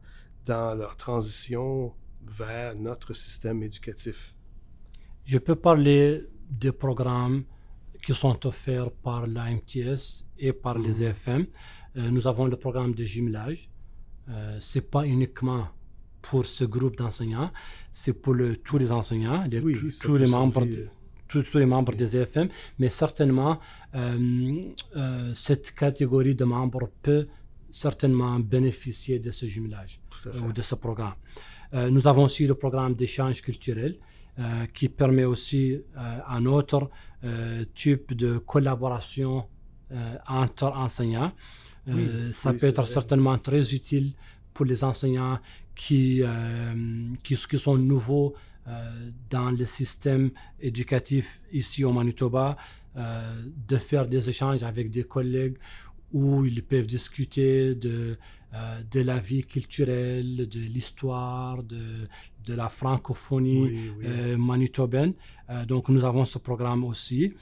[0.45, 1.93] dans leur transition
[2.25, 4.33] vers notre système éducatif?
[5.25, 7.43] Je peux parler des programmes
[8.03, 11.07] qui sont offerts par la MTS et par les Mhm.
[11.07, 11.45] EFM.
[11.97, 13.69] Euh, nous avons le programme de jumelage.
[14.29, 15.67] Euh, c'est pas uniquement
[16.21, 17.51] pour ce groupe d'enseignants,
[17.91, 20.87] c'est pour le- tous les enseignants, les- Oui, tous, les membres, de-
[21.31, 22.47] tous, les membres des EFM,
[22.79, 23.53] mais certainement
[23.95, 24.63] euh,
[24.95, 27.27] euh, cette catégorie de membres peut
[27.85, 29.93] certainement bénéficier de ce jumelage
[30.25, 30.53] ou fait.
[30.53, 31.15] de ce programme.
[31.73, 33.91] Euh, nous avons aussi le programme d'échange culturel
[34.39, 36.89] euh, qui permet aussi euh, un autre
[37.23, 39.33] euh, type de collaboration
[39.91, 41.31] euh, entre enseignants.
[41.87, 42.91] Euh, Oui, ça oui, peut être vrai.
[42.97, 44.07] certainement très utile
[44.53, 45.39] pour les enseignants
[45.75, 46.27] qui, euh,
[47.23, 48.50] qui, qui sont nouveaux euh,
[49.29, 52.57] dans le système éducatif ici au Manitoba,
[52.97, 55.57] euh, de faire des échanges avec des collègues
[56.13, 58.17] où ils peuvent discuter de,
[58.53, 62.07] euh, de la vie culturelle, de l'histoire, de,
[62.45, 64.05] de la francophonie Oui, oui.
[64.07, 65.13] euh, manitobaine.
[65.49, 67.33] Euh, donc nous avons ce programme aussi.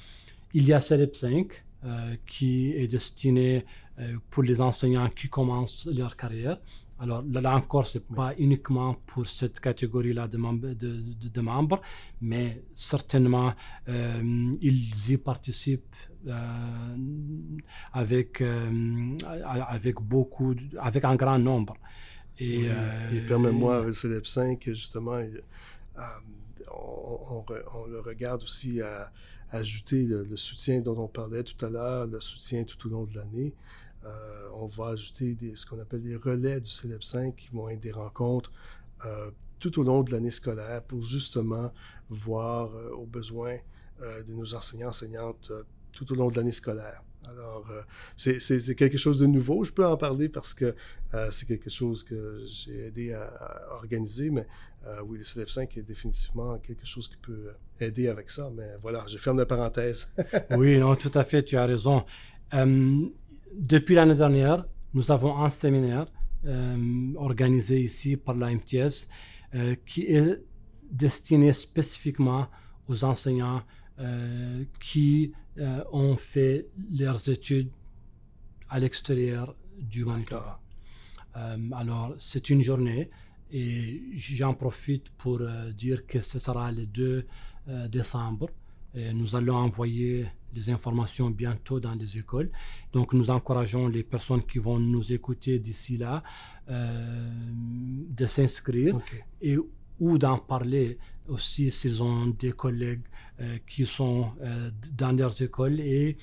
[0.54, 1.48] Il y a CELEP 5
[1.84, 3.66] euh, qui est destiné
[4.00, 6.60] euh, pour les enseignants qui commencent leur carrière.
[7.02, 10.92] Alors là, là encore, ce n'est pas uniquement pour cette catégorie-là de, membres- de,
[11.24, 11.80] de- de membres,
[12.22, 13.54] mais certainement,
[13.88, 15.96] euh, ils y participent
[16.28, 16.34] euh,
[17.94, 19.18] avec, euh,
[19.68, 21.76] avec beaucoup, avec un grand nombre.
[22.38, 22.68] Et,
[23.12, 23.18] Oui.
[23.18, 25.20] Et permets-moi, Célèbre 5, justement,
[26.72, 29.12] on, on re- on le regarde aussi à,
[29.52, 33.06] ajouter le, le soutien dont on parlait tout à l'heure, le soutien tout au long
[33.06, 33.52] de l'année.
[34.06, 37.82] Euh, on va ajouter ce qu'on appelle des relais du Célèbre 5 qui vont être
[37.82, 38.52] des rencontres
[39.06, 41.72] euh, tout au long de l'année scolaire pour justement
[42.10, 43.58] voir euh, aux besoins
[44.26, 45.52] de nos enseignants, enseignantes
[45.92, 47.04] tout au long de l'année scolaire.
[47.28, 47.70] Alors,
[48.16, 49.66] c'est- quelque chose de nouveau.
[49.66, 50.74] Je peux en parler parce que
[51.32, 54.48] c'est quelque chose que j'ai aidé à, organiser, mais
[55.04, 57.50] oui, le CELEP 5 est définitivement quelque chose qui peut
[57.82, 58.50] aider avec ça.
[58.56, 60.08] Mais voilà, je ferme la parenthèse.
[60.58, 62.06] Oui, non, tout à fait, tu as raison.
[63.56, 66.08] Depuis l'année dernière, nous avons un séminaire
[66.46, 69.08] euh, organisé ici par la MTS
[69.56, 70.44] euh, qui est
[70.92, 72.48] destiné spécifiquement
[72.88, 73.62] aux enseignants
[74.00, 75.34] euh, qui
[75.92, 77.70] ont fait leurs études
[78.70, 80.62] à l'extérieur du Manitoba.
[81.74, 83.10] Alors, c'est une journée
[83.52, 85.42] et j'en profite pour
[85.76, 87.26] dire que ce sera le 2
[87.70, 88.50] euh, décembre.
[88.96, 92.50] Et nous allons envoyer les informations bientôt dans les écoles.
[92.92, 96.24] Donc, nous encourageons les personnes qui vont nous écouter d'ici là
[96.70, 97.30] euh,
[98.10, 99.00] de s'inscrire
[99.42, 99.58] et
[100.00, 100.98] ou d'en parler
[101.28, 103.02] aussi s'ils ont des collègues
[103.42, 106.18] euh, qui sont euh, dans leurs écoles et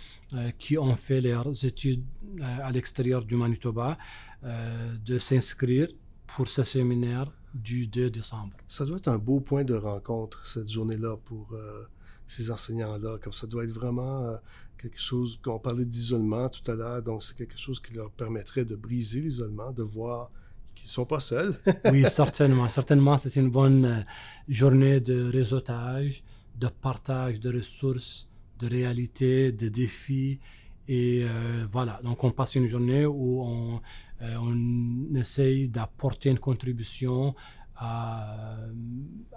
[0.58, 2.04] qui ont fait leurs études
[2.40, 3.96] à l'extérieur du Manitoba,
[4.42, 5.88] de s'inscrire
[6.26, 8.52] pour ce séminaire du 2 décembre.
[8.68, 11.86] Ça doit être un beau point de rencontre, cette journée-là, pour euh,
[12.26, 14.36] ces enseignants-là, comme ça doit être vraiment euh,
[14.78, 18.64] quelque chose, qu'on parlait d'isolement tout à l'heure, donc c'est quelque chose qui leur permettrait
[18.64, 20.30] de briser l'isolement, de voir
[20.74, 21.56] qu'ils ne sont pas seuls.
[21.92, 22.68] oui, certainement.
[22.68, 24.02] Certainement, c'est une bonne euh,
[24.48, 26.22] journée de réseautage,
[26.58, 30.40] de partage de ressources, de réalité, de défis.
[30.88, 33.80] Et euh, voilà, donc on passe une journée où on,
[34.20, 37.34] on essaye d'apporter une contribution
[37.74, 38.56] à,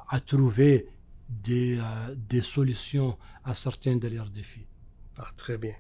[0.08, 0.88] à trouver
[1.30, 4.66] des, euh, des, solutions à certains de leurs défis.
[5.18, 5.76] Ah, très bien.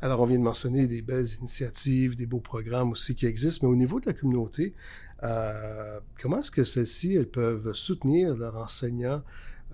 [0.00, 3.72] Alors, on vient de mentionner des belles initiatives, des beaux programmes aussi qui existent, mais
[3.72, 4.74] au niveau de la communauté,
[5.22, 9.22] euh, comment est-ce que celles-ci, elles peuvent soutenir leurs enseignants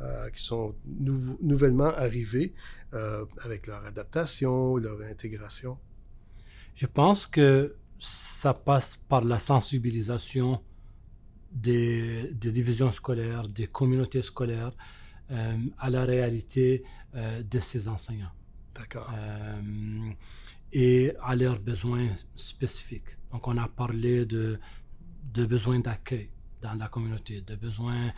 [0.00, 0.74] euh, qui sont
[1.40, 2.52] nouvellement arrivés
[3.42, 5.78] avec leur adaptation, leur intégration?
[6.74, 10.60] Je pense que ça passe par la sensibilisation
[11.52, 14.72] des, divisions scolaires, des communautés scolaires
[15.30, 16.84] euh, à la réalité
[17.14, 18.32] euh, de ces enseignants.
[18.74, 19.12] D'accord.
[19.14, 20.10] Euh,
[20.72, 23.16] et à leurs besoins spécifiques.
[23.32, 24.58] Donc, on a parlé de,
[25.34, 26.30] de besoins d'accueil
[26.60, 28.12] dans la communauté, de besoins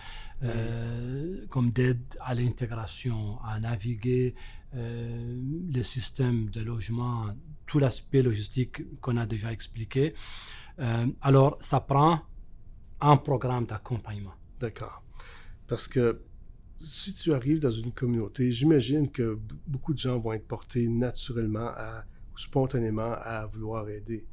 [1.51, 4.35] comme d'aide à l'intégration, à naviguer
[4.73, 7.27] le système de logement,
[7.67, 10.15] tout l'aspect logistique qu'on a déjà expliqué.
[11.21, 12.23] alors, ça prend
[13.01, 14.35] un programme d'accompagnement.
[14.59, 15.03] D'accord.
[15.67, 16.21] Parce que
[16.77, 21.69] si tu arrives dans une communauté, j'imagine que beaucoup de gens vont être portés naturellement
[21.69, 24.25] à, ou spontanément à vouloir aider.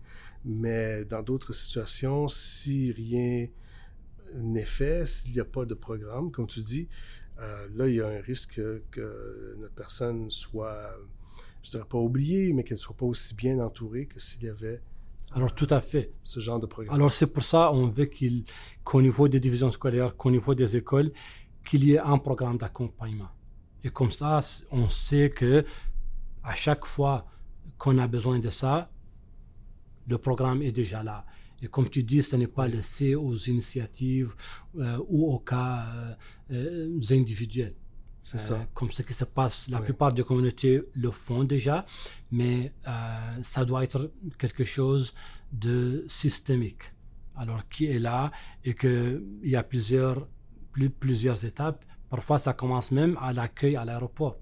[0.45, 3.47] Mais dans d'autres situations, si rien
[4.33, 6.87] n'est fait, s'il n'y a pas de programme, comme tu dis,
[7.39, 10.97] euh, là, il y a un risque que notre personne soit,
[11.63, 14.49] je dirais pas oubliée, mais qu'elle ne soit pas aussi bien entourée que s'il y
[14.49, 14.81] avait
[15.33, 16.13] alors tout à fait.
[16.23, 16.95] Ce genre de programme.
[16.95, 18.09] Alors c'est pour ça on veut
[18.83, 21.11] qu'au niveau des divisions scolaires, qu'au niveau des écoles,
[21.67, 23.29] qu'il y ait un programme d'accompagnement.
[23.83, 24.39] Et comme ça,
[24.71, 25.65] on sait que
[26.43, 27.25] à chaque fois
[27.77, 28.89] qu'on a besoin de ça,
[30.07, 31.25] le programme est déjà là.
[31.61, 34.33] Et comme tu dis, ce n'est pas laissé aux initiatives
[34.77, 36.13] euh, ou aux cas euh,
[36.51, 37.75] euh, individuels.
[38.29, 38.67] C'est ça.
[38.73, 41.85] Comme ce qui se passe, la plupart des communautés le font déjà,
[42.29, 42.91] mais euh,
[43.41, 45.13] ça doit être quelque chose
[45.53, 46.91] de systémique.
[47.37, 48.33] Alors, qui est là
[48.65, 50.27] et qu'il y a plusieurs,
[50.73, 51.85] plus, plusieurs étapes.
[52.09, 54.35] Parfois, ça commence même à l'accueil à l'aéroport.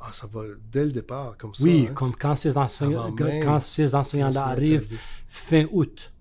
[0.00, 1.64] Ah, ça va dès le départ, comme ça.
[1.64, 1.94] Oui, hein?
[1.94, 6.12] comme quand ces enseignants, quand ces enseignants-là arrivent fin août.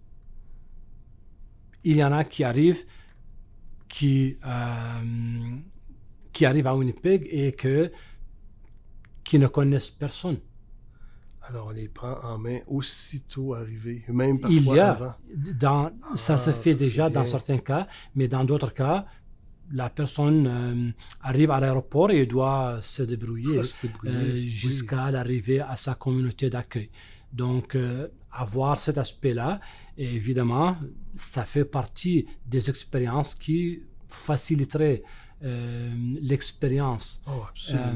[1.84, 2.86] Il y en a qui arrivent,
[3.90, 5.60] qui, euh,
[6.38, 7.92] qui arrivent à Winnipeg et que,
[9.24, 10.38] qui ne connaissent personne.
[11.42, 15.16] Alors, on les prend en main aussitôt arrivés, même parfois Il y a, avant.
[15.60, 19.08] Dans, ça se Ah, fait ça, déjà dans certains cas, mais dans d'autres cas,
[19.72, 20.92] la personne euh,
[21.24, 23.64] arrive à l'aéroport et doit se débrouiller euh,
[24.04, 24.48] oui.
[24.48, 26.92] jusqu'à l'arrivée à sa communauté d'accueil.
[27.34, 29.60] Donc, euh, avoir cet aspect-là,
[29.98, 30.78] évidemment,
[31.16, 35.02] ça fait partie des expériences qui faciliteraient
[36.22, 37.44] l'expérience Oh,
[37.76, 37.96] euh,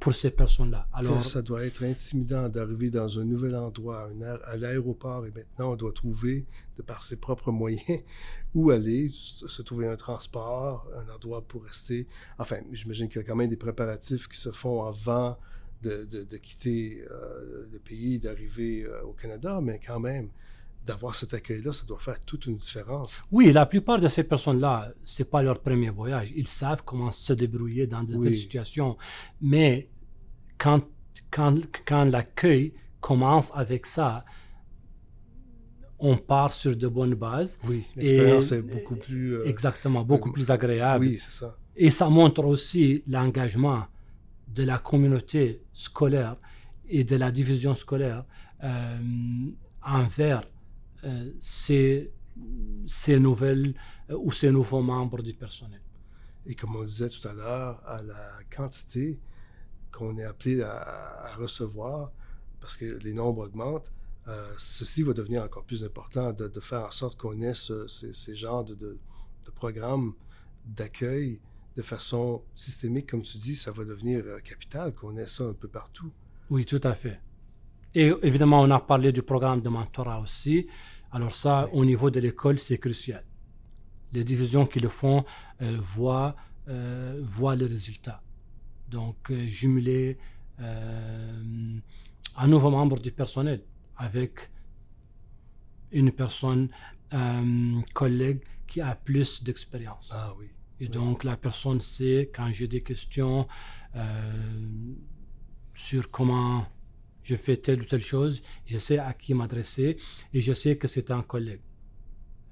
[0.00, 0.88] pour ces personnes-là.
[0.92, 5.72] Alors, ça doit être intimidant d'arriver dans un nouvel endroit, un à l'aéroport, et maintenant
[5.72, 6.44] on doit trouver,
[6.76, 8.00] de par ses propres moyens,
[8.54, 12.06] où aller, se se trouver un transport, un endroit pour rester.
[12.38, 15.38] Enfin, j'imagine qu'il y a quand même des préparatifs qui se font avant
[15.82, 20.28] de, de- de quitter euh, le pays, d'arriver euh, au Canada, mais quand même,
[20.84, 23.22] d'avoir cet accueil-là, ça doit faire toute une différence.
[23.30, 26.32] Oui, la plupart de ces personnes-là, c'est pas leur premier voyage.
[26.34, 28.22] Ils savent comment se débrouiller dans de Oui.
[28.24, 28.96] telles situations.
[29.40, 29.88] Mais
[30.58, 30.82] quand,
[31.30, 34.24] quand, quand l'accueil commence avec ça,
[35.98, 37.58] on part sur de bonnes bases.
[37.64, 39.36] Oui, l'expérience est beaucoup plus...
[39.36, 41.06] euh, Exactement, beaucoup plus agréable.
[41.06, 41.56] oui, c'est ça.
[41.76, 43.84] Et ça montre aussi l'engagement
[44.48, 46.36] de la communauté scolaire
[46.88, 48.24] et de la division scolaire
[48.64, 48.98] euh,
[49.84, 50.42] envers
[51.40, 52.12] ces,
[52.86, 53.74] ces nouvelles
[54.10, 55.80] euh, ou ces nouveaux membres du personnel.
[56.46, 59.18] Et comme on disait tout à l'heure, à la quantité
[59.92, 60.72] qu'on est appelé à,
[61.26, 62.12] à recevoir,
[62.60, 63.90] parce que les nombres augmentent,
[64.28, 67.88] euh, ceci va devenir encore plus important de, de faire en sorte qu'on ait ce-
[67.88, 68.98] ces, ces genres de, de-
[69.46, 70.14] de programmes
[70.64, 71.40] d'accueil
[71.76, 75.54] de façon systémique, comme tu dis, ça va devenir euh, capital, qu'on ait ça un
[75.54, 76.12] peu partout.
[76.50, 77.20] Oui, tout à fait.
[77.94, 80.66] Et évidemment, on a parlé du programme de mentorat aussi.
[81.12, 83.22] Alors ça, au niveau de l'école, c'est crucial.
[84.12, 85.24] Les divisions qui le font
[85.60, 86.34] euh, voient,
[86.68, 88.22] euh, voient les résultats.
[88.88, 90.18] Donc, euh, jumeler
[90.58, 93.64] un nouveau membre du personnel
[93.96, 94.50] avec
[95.90, 96.68] une personne,
[97.12, 100.10] euh, collègue qui a plus d'expérience.
[100.12, 100.46] Ah oui.
[100.78, 103.48] Et donc, la personne sait, quand j'ai des questions
[105.74, 106.66] sur comment
[107.22, 109.96] je fais telle ou telle chose, je sais à qui m'adresser
[110.32, 111.60] et je sais que c'est un collègue.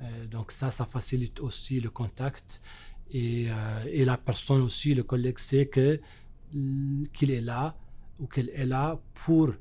[0.03, 2.61] Euh, donc ça, ça facilite aussi le contact
[3.11, 6.01] et, euh, et la personne aussi, le collègue sait que
[7.15, 7.77] qu'il est là
[8.19, 9.53] ou qu'elle est là pour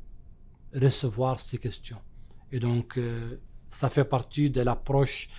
[0.74, 2.01] recevoir ces questions.
[2.51, 3.36] Et donc euh,
[3.68, 5.30] ça fait partie de l'approche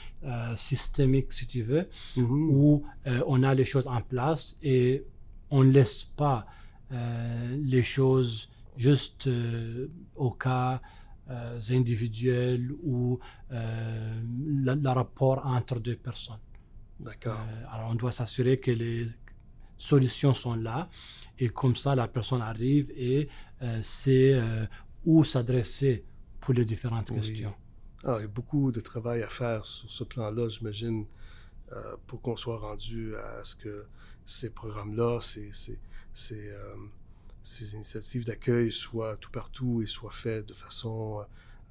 [0.54, 2.26] systémique, si tu veux, mm-hmm.
[2.28, 2.84] où
[3.26, 5.02] on a les choses en place et
[5.48, 6.46] on ne laisse pas
[6.90, 10.80] les choses juste euh, au cas
[11.28, 13.18] euh, individuel ou
[13.52, 16.38] euh, le, rapport entre deux personnes.
[16.98, 17.40] D'accord.
[17.70, 19.06] alors on doit s'assurer que les
[19.78, 20.90] solutions sont là
[21.38, 23.30] et comme ça la personne arrive et
[23.80, 24.38] sait
[25.06, 26.04] où s'adresser
[26.40, 27.54] pour les différentes questions.
[28.04, 31.06] Ah, il y a beaucoup de travail à faire sur ce plan-là, j'imagine,
[32.06, 33.86] pour qu'on soit rendu à ce que
[34.26, 35.78] ces programmes-là, c'est
[36.12, 36.52] ces
[37.44, 41.24] initiatives d'accueil soient tout partout et soient faites de façon, euh,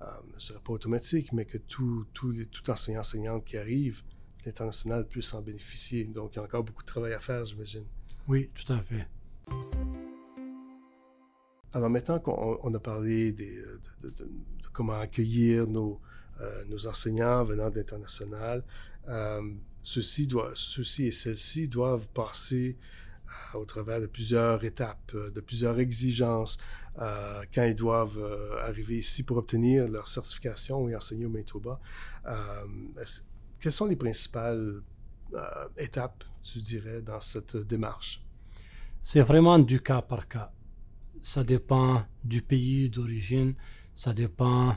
[0.04, 0.06] euh,
[0.38, 4.02] je ne dirais pas automatique, mais que tout, tout, les, tout enseignant, enseignante qui arrive,
[4.46, 6.06] l'international puisse en bénéficier.
[6.06, 7.86] Donc, il y a encore beaucoup de travail à faire, j'imagine.
[8.28, 9.08] Oui, tout à fait.
[11.72, 13.62] Alors maintenant qu'on a parlé des,
[14.02, 14.12] de,
[14.74, 16.02] comment accueillir nos,
[16.42, 18.64] euh, nos enseignants venant de l'international,
[19.84, 22.76] ceux-ci, ceux et celles-ci doivent passer
[23.54, 26.58] au travers de plusieurs étapes, euh, de plusieurs exigences,
[27.00, 31.80] euh, quand ils doivent euh, arriver ici pour obtenir leur certification et enseigner au Manitoba.
[33.60, 34.82] quelles sont les principales
[35.78, 38.24] étapes, tu dirais, dans cette démarche?
[39.02, 40.52] C'est vraiment du cas par cas.
[41.22, 43.54] Ça dépend du pays d'origine,
[43.96, 44.76] ça dépend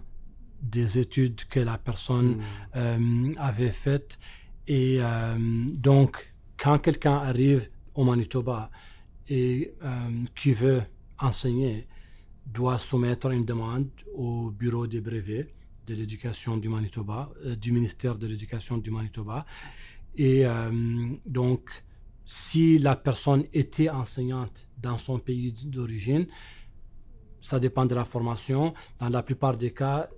[0.60, 2.42] des études que la personne
[2.74, 3.32] hmm.
[3.38, 4.18] avait faites.
[4.66, 5.00] Et
[5.76, 8.70] donc, quand quelqu'un arrive au Manitoba
[9.28, 9.88] et euh,
[10.34, 10.82] qui veut
[11.18, 11.86] enseigner
[12.46, 15.48] doit soumettre une demande au bureau des brevets
[15.86, 19.44] de l'éducation du Manitoba, euh, du ministère de l'éducation du Manitoba.
[20.16, 20.70] Et euh,
[21.26, 21.70] donc,
[22.24, 26.26] si la personne était enseignante dans son pays d'origine,
[27.40, 28.74] ça dépend de la formation.
[29.00, 30.08] Dans la plupart des cas,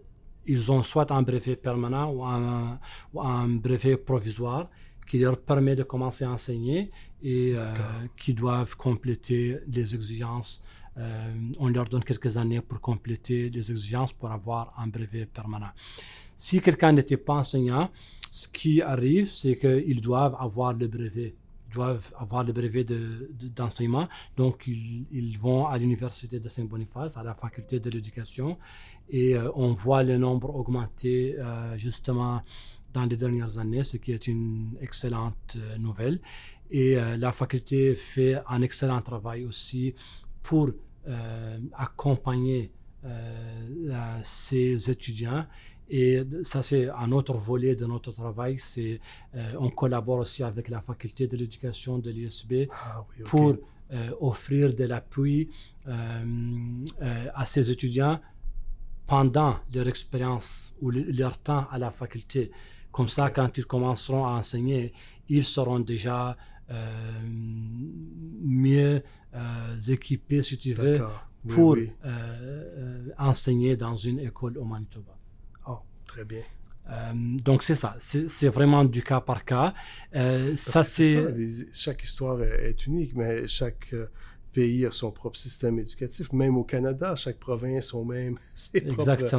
[0.46, 2.78] ils ont soit un brevet permanent ou un,
[3.14, 4.68] ou un brevet provisoire
[5.06, 6.90] qui leur permet de commencer à enseigner
[7.22, 7.64] et euh,
[8.16, 10.64] qui doivent compléter les exigences.
[10.96, 15.70] Euh, on leur donne quelques années pour compléter les exigences pour avoir un brevet permanent.
[16.36, 17.90] Si quelqu'un n'était pas enseignant,
[18.30, 21.34] ce qui arrive, c'est qu'ils doivent avoir le brevet
[21.72, 22.86] doivent avoir le brevet
[23.56, 24.06] d'enseignement.
[24.36, 28.58] Donc, ils, vont à l'université de Saint-Boniface, à la faculté de l'éducation,
[29.10, 31.36] et euh, on voit le nombre augmenter
[31.76, 32.42] justement
[32.94, 36.20] dans les dernières années, ce qui est une excellente euh, nouvelle.
[36.70, 39.94] Et euh, la faculté fait un excellent travail aussi
[40.42, 40.70] pour
[41.08, 42.70] euh, accompagner
[44.22, 45.44] ses étudiants.
[45.90, 48.58] Et ça, c'est un autre volet de notre travail.
[48.58, 48.98] C'est
[49.58, 53.56] on collabore aussi avec la faculté de l'éducation de l'USB ah pour
[54.22, 55.50] offrir de l'appui
[55.84, 58.18] à ces étudiants
[59.06, 62.50] pendant leur expérience ou leur temps à la faculté.
[62.94, 64.92] Comme ça, quand ils commenceront à enseigner,
[65.28, 66.36] ils seront déjà
[66.70, 67.20] euh,
[68.40, 69.02] mieux
[69.34, 71.00] euh, équipés, si tu veux,
[71.48, 75.18] pour euh, enseigner dans une école au Manitoba.
[75.66, 76.44] Oh, très bien.
[77.44, 79.74] donc c'est ça, c'est vraiment du cas par cas.
[80.56, 81.16] ça c'est
[81.72, 83.92] chaque histoire est, unique, mais chaque
[84.54, 86.32] pays a son propre système éducatif.
[86.32, 89.34] Même au Canada, chaque province a même ses propres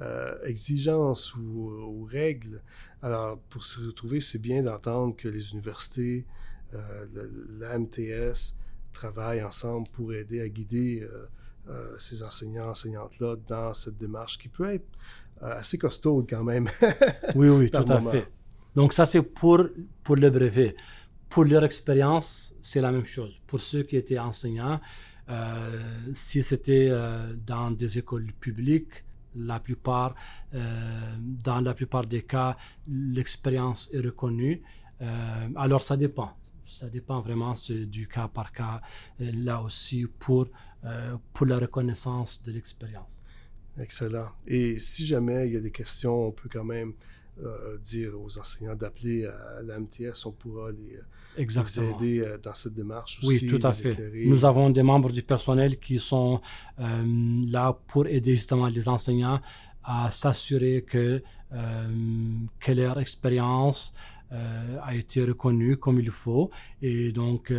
[0.00, 2.62] euh, exigences ou, règles.
[3.02, 6.24] Alors, pour se retrouver, c'est bien d'entendre que les universités,
[6.74, 7.06] euh,
[7.58, 8.54] la MTS
[8.92, 11.06] travaillent ensemble pour aider à guider
[11.68, 14.86] euh, ces enseignants, enseignantes-là dans cette démarche qui peut être
[15.40, 16.68] assez costaud quand même.
[17.34, 18.28] oui, oui, tout à fait.
[18.74, 19.64] Donc ça, c'est pour,
[20.02, 20.74] pour le brevet.
[21.28, 23.40] Pour leur expérience, c'est la même chose.
[23.46, 24.80] Pour ceux qui étaient enseignants,
[25.28, 25.78] euh,
[26.14, 29.04] si c'était euh, dans des écoles publiques,
[29.36, 30.14] la plupart,
[30.54, 32.56] euh, dans la plupart des cas,
[32.88, 34.62] l'expérience est reconnue.
[35.54, 36.32] alors ça dépend.
[36.66, 38.80] Ça dépend vraiment du cas par cas,
[39.18, 40.48] là aussi, pour,
[41.32, 43.18] pour la reconnaissance de l'expérience.
[43.78, 44.30] Excellent.
[44.46, 46.94] Et si jamais il y a des questions, on peut quand même
[47.40, 50.98] euh, dire aux enseignants d'appeler à la MTS, on pourra les,
[51.38, 53.44] euh, aider euh, dans cette démarche aussi.
[53.44, 53.96] Oui, tout à fait.
[54.26, 56.40] Nous avons des membres du personnel qui sont
[56.78, 59.40] là pour aider justement les enseignants
[59.84, 61.22] à s'assurer que,
[62.58, 63.94] que leur expérience
[64.30, 66.50] a été reconnu comme il faut.
[66.82, 67.52] Et donc,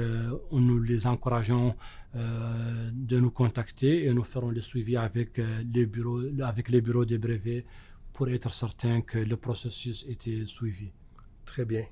[0.51, 1.73] nous les encourageons
[2.13, 5.41] de nous contacter et nous ferons le suivi avec,
[5.73, 7.65] les, bureaux, avec les bureaux des brevets
[8.19, 10.91] pour être certain que le processus était suivi.
[11.45, 11.85] Très bien.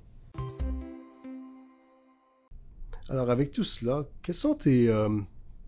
[3.08, 4.94] Alors, avec tout cela, quelles sont tes,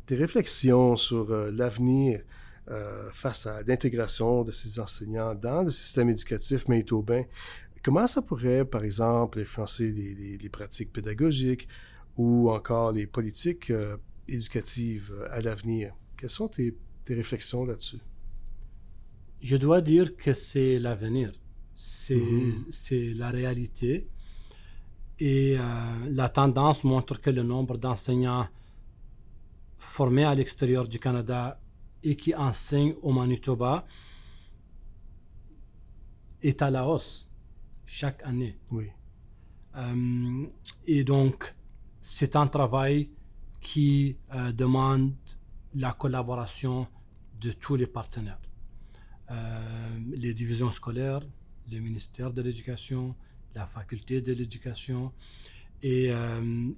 [0.05, 2.24] tes réflexions sur l'avenir
[2.70, 7.24] euh, face à l'intégration de ces enseignants dans le système éducatif manitobain?
[7.82, 11.70] Comment ça pourrait, par exemple, influencer les, pratiques pédagogiques
[12.18, 13.95] ou encore les politiques euh,
[14.28, 15.95] éducatives euh, à l'avenir?
[16.18, 16.76] Quelles sont tes,
[17.07, 18.01] réflexions là-dessus?
[19.41, 21.31] Je dois dire que c'est l'avenir,
[21.75, 23.17] c'est mm-hmm.
[23.17, 24.07] la réalité.
[25.21, 25.57] Et
[26.09, 28.47] la tendance montre que le nombre d'enseignants
[29.77, 31.59] formés à l'extérieur du Canada
[32.03, 33.85] et qui enseigne au Manitoba
[36.41, 37.29] est à la hausse
[37.85, 38.57] chaque année.
[38.71, 38.87] Oui.
[39.75, 40.45] Euh,
[40.85, 41.55] et donc,
[41.99, 43.09] c'est un travail
[43.61, 45.13] qui euh, demande
[45.75, 46.87] la collaboration
[47.39, 48.39] de tous les partenaires.
[49.32, 51.21] Euh, les divisions scolaires,
[51.71, 53.15] le ministère de l'Éducation,
[53.55, 55.11] la faculté de l'Éducation
[55.82, 56.11] et,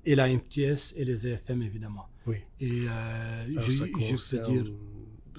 [0.06, 2.08] et la MTS et les EFM, évidemment.
[2.28, 2.38] Oui.
[2.60, 2.86] Et
[3.58, 4.66] je, je peux dire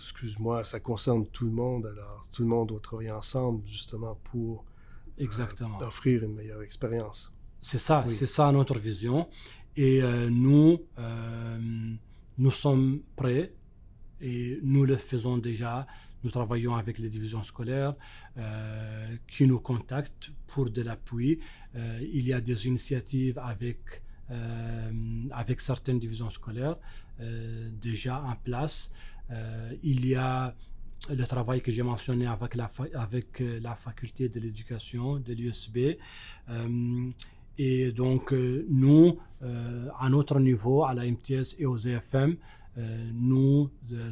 [0.03, 1.87] excuse-moi, ça concerne tout le monde.
[1.87, 4.65] Alors, tout le monde doit travailler ensemble justement pour
[5.21, 7.33] euh, offrir une meilleure expérience.
[7.61, 9.29] C'est ça, c'est ça notre vision.
[9.77, 11.59] Et euh, nous, euh,
[12.39, 13.55] nous sommes prêts
[14.21, 15.87] et nous le faisons déjà.
[16.25, 17.95] Nous travaillons avec les divisions scolaires
[19.27, 21.39] qui nous contactent pour de l'appui.
[21.75, 24.03] il y a des initiatives avec,
[25.31, 26.77] avec certaines divisions scolaires
[27.81, 28.93] déjà en place.
[29.31, 30.55] Euh, il y a
[31.11, 35.99] le travail que j'ai mentionné avec la, avec euh, la faculté de l'éducation de l'USB.
[36.49, 37.11] Euh,
[37.59, 39.19] et donc, nous,
[40.01, 42.37] à notre niveau, à la MTS et aux EFM,
[43.13, 43.71] nous,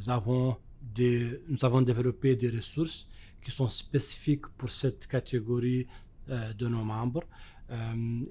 [0.09, 3.09] avons des, nous avons développé des ressources
[3.45, 5.87] qui sont spécifiques pour cette catégorie
[6.29, 7.25] de nos membres.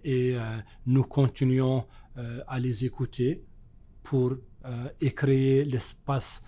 [0.03, 0.37] et
[0.85, 1.85] nous continuons
[2.47, 3.43] à les écouter
[4.03, 4.37] pour
[5.15, 6.43] créer l'espace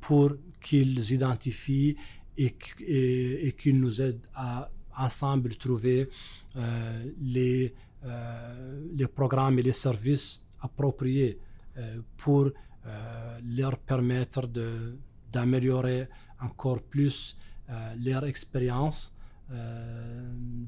[0.00, 1.96] pour qu'ils identifient
[2.36, 6.08] et, et, qu'ils nous aident à ensemble trouver
[6.56, 7.74] euh, les,
[8.04, 11.38] euh, les programmes et les services appropriés
[11.78, 12.50] euh, pour
[13.56, 14.48] leur permettre
[15.32, 16.08] d'améliorer
[16.40, 17.36] encore plus
[17.98, 19.14] leur expérience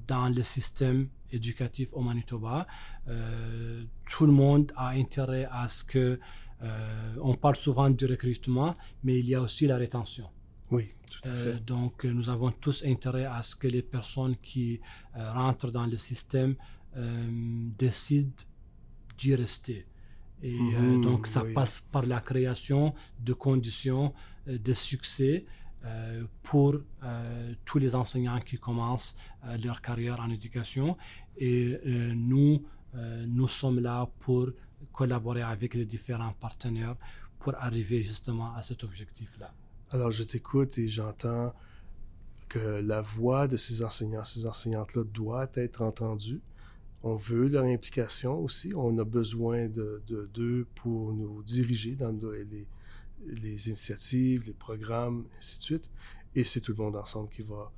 [0.07, 2.67] dans le système éducatif au Manitoba.
[4.11, 6.19] tout le monde a intérêt à ce que
[6.65, 10.29] euh, on parle souvent du recrutement, mais il y a aussi la rétention.
[10.71, 11.65] Oui, tout à euh, fait.
[11.65, 14.81] donc, nous avons tous intérêt à ce que les personnes qui
[15.17, 16.55] euh, rentrent dans le système
[17.77, 18.31] décident
[19.19, 19.85] d'y rester.
[20.45, 24.15] Et mhm, donc, ça passe par la création de conditions
[24.47, 25.45] de succès
[26.43, 26.77] pour
[27.65, 29.17] tous les enseignants qui commencent
[29.63, 30.97] leur carrière en éducation.
[31.37, 31.79] Et
[32.15, 32.63] nous,
[33.27, 34.49] nous sommes là pour
[34.93, 36.97] collaborer avec les différents partenaires
[37.39, 39.53] pour arriver justement à cet objectif-là.
[39.91, 41.53] Alors, je t'écoute et j'entends
[42.49, 46.41] que la voix de ces enseignants, ces enseignantes-là doit être entendue.
[47.03, 48.73] On veut leur implication aussi.
[48.75, 52.67] On a besoin de d'eux pour nous diriger dans les,
[53.27, 55.91] les, initiatives, les programmes, ainsi de suite.
[56.35, 57.71] Et c'est tout le monde ensemble qui va,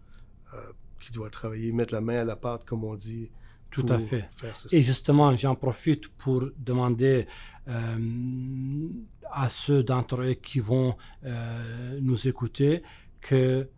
[0.54, 3.30] euh, qui doit travailler, mettre la main à la pâte, comme on dit,
[3.70, 4.28] tout à fait.
[4.72, 7.26] Et justement, j'en profite pour demander
[7.68, 8.88] euh,
[9.30, 12.82] à ceux d'entre eux qui vont euh, nous écouter
[13.20, 13.68] que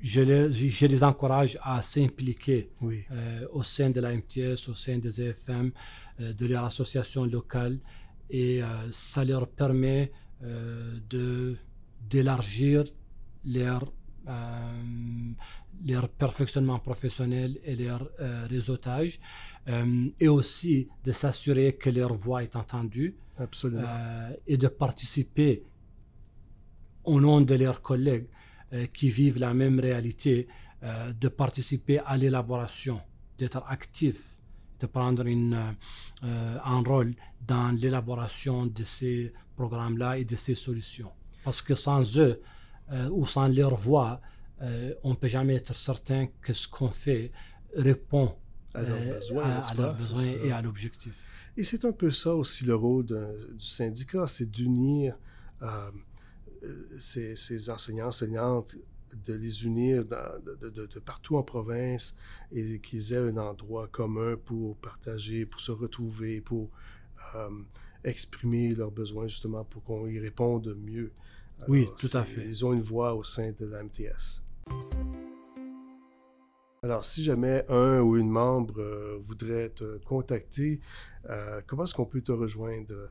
[0.00, 2.70] je les, je les encourage à s'impliquer
[3.52, 5.72] au sein de la MTS, au sein des EFM,
[6.18, 7.78] de leur association locale,
[8.28, 10.12] et ça leur permet
[10.42, 11.56] de
[12.08, 12.84] d'élargir
[13.44, 13.92] leur
[15.84, 19.20] leur perfectionnement professionnel et leur euh, réseautage,
[19.68, 23.82] euh, et aussi de s'assurer que leur voix est entendue Absolument.
[23.86, 25.64] Euh, et de participer
[27.04, 28.28] au nom de leurs collègues
[28.92, 30.48] qui vivent la même réalité,
[30.82, 33.00] de participer à l'élaboration,
[33.38, 34.40] d'être actifs,
[34.80, 35.76] de prendre une,
[36.22, 37.14] un rôle
[37.46, 41.10] dans l'élaboration de ces programmes-là et de ces solutions.
[41.44, 42.40] Parce que sans eux
[43.10, 44.20] ou sans leur voix,
[44.62, 47.30] euh, on ne peut jamais être certain que ce qu'on fait
[47.74, 48.34] répond
[48.74, 49.14] à leurs euh,
[49.94, 51.18] besoins, et à l'objectif.
[51.56, 55.18] Et c'est un peu ça aussi le rôle du syndicat, c'est d'unir
[55.62, 55.90] euh,
[56.98, 58.76] ces, enseignants, enseignantes
[59.26, 62.14] de les unir de, partout en province
[62.52, 66.70] et qu'ils aient un endroit commun pour partager, pour se retrouver, pour
[67.34, 67.48] euh,
[68.06, 71.12] exprimer leurs besoins justement pour qu'on y réponde mieux.
[71.68, 72.44] oui, tout à fait.
[72.46, 74.42] Ils ont une voix au sein de la MTS.
[76.82, 80.80] Alors, si jamais un ou une membre euh, voudrait te contacter,
[81.28, 83.10] euh, comment est-ce qu'on peut te rejoindre?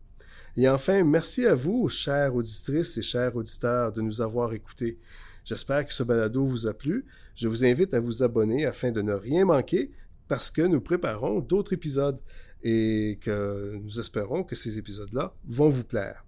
[0.55, 4.97] Et enfin, merci à vous, chères auditrices et chers auditeurs, de nous avoir écoutés.
[5.43, 7.05] J'espère que ce balado vous a plu.
[7.35, 9.91] Je vous invite à vous abonner afin de ne rien manquer
[10.29, 12.21] parce que nous préparons d'autres épisodes
[12.63, 16.23] et que nous espérons que ces épisodes-là vont vous plaire.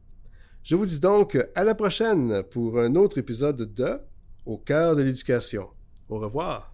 [0.64, 4.00] Je vous dis donc à la prochaine pour un autre épisode de
[4.46, 5.70] Au cœur de l'éducation.
[6.08, 6.72] Au revoir.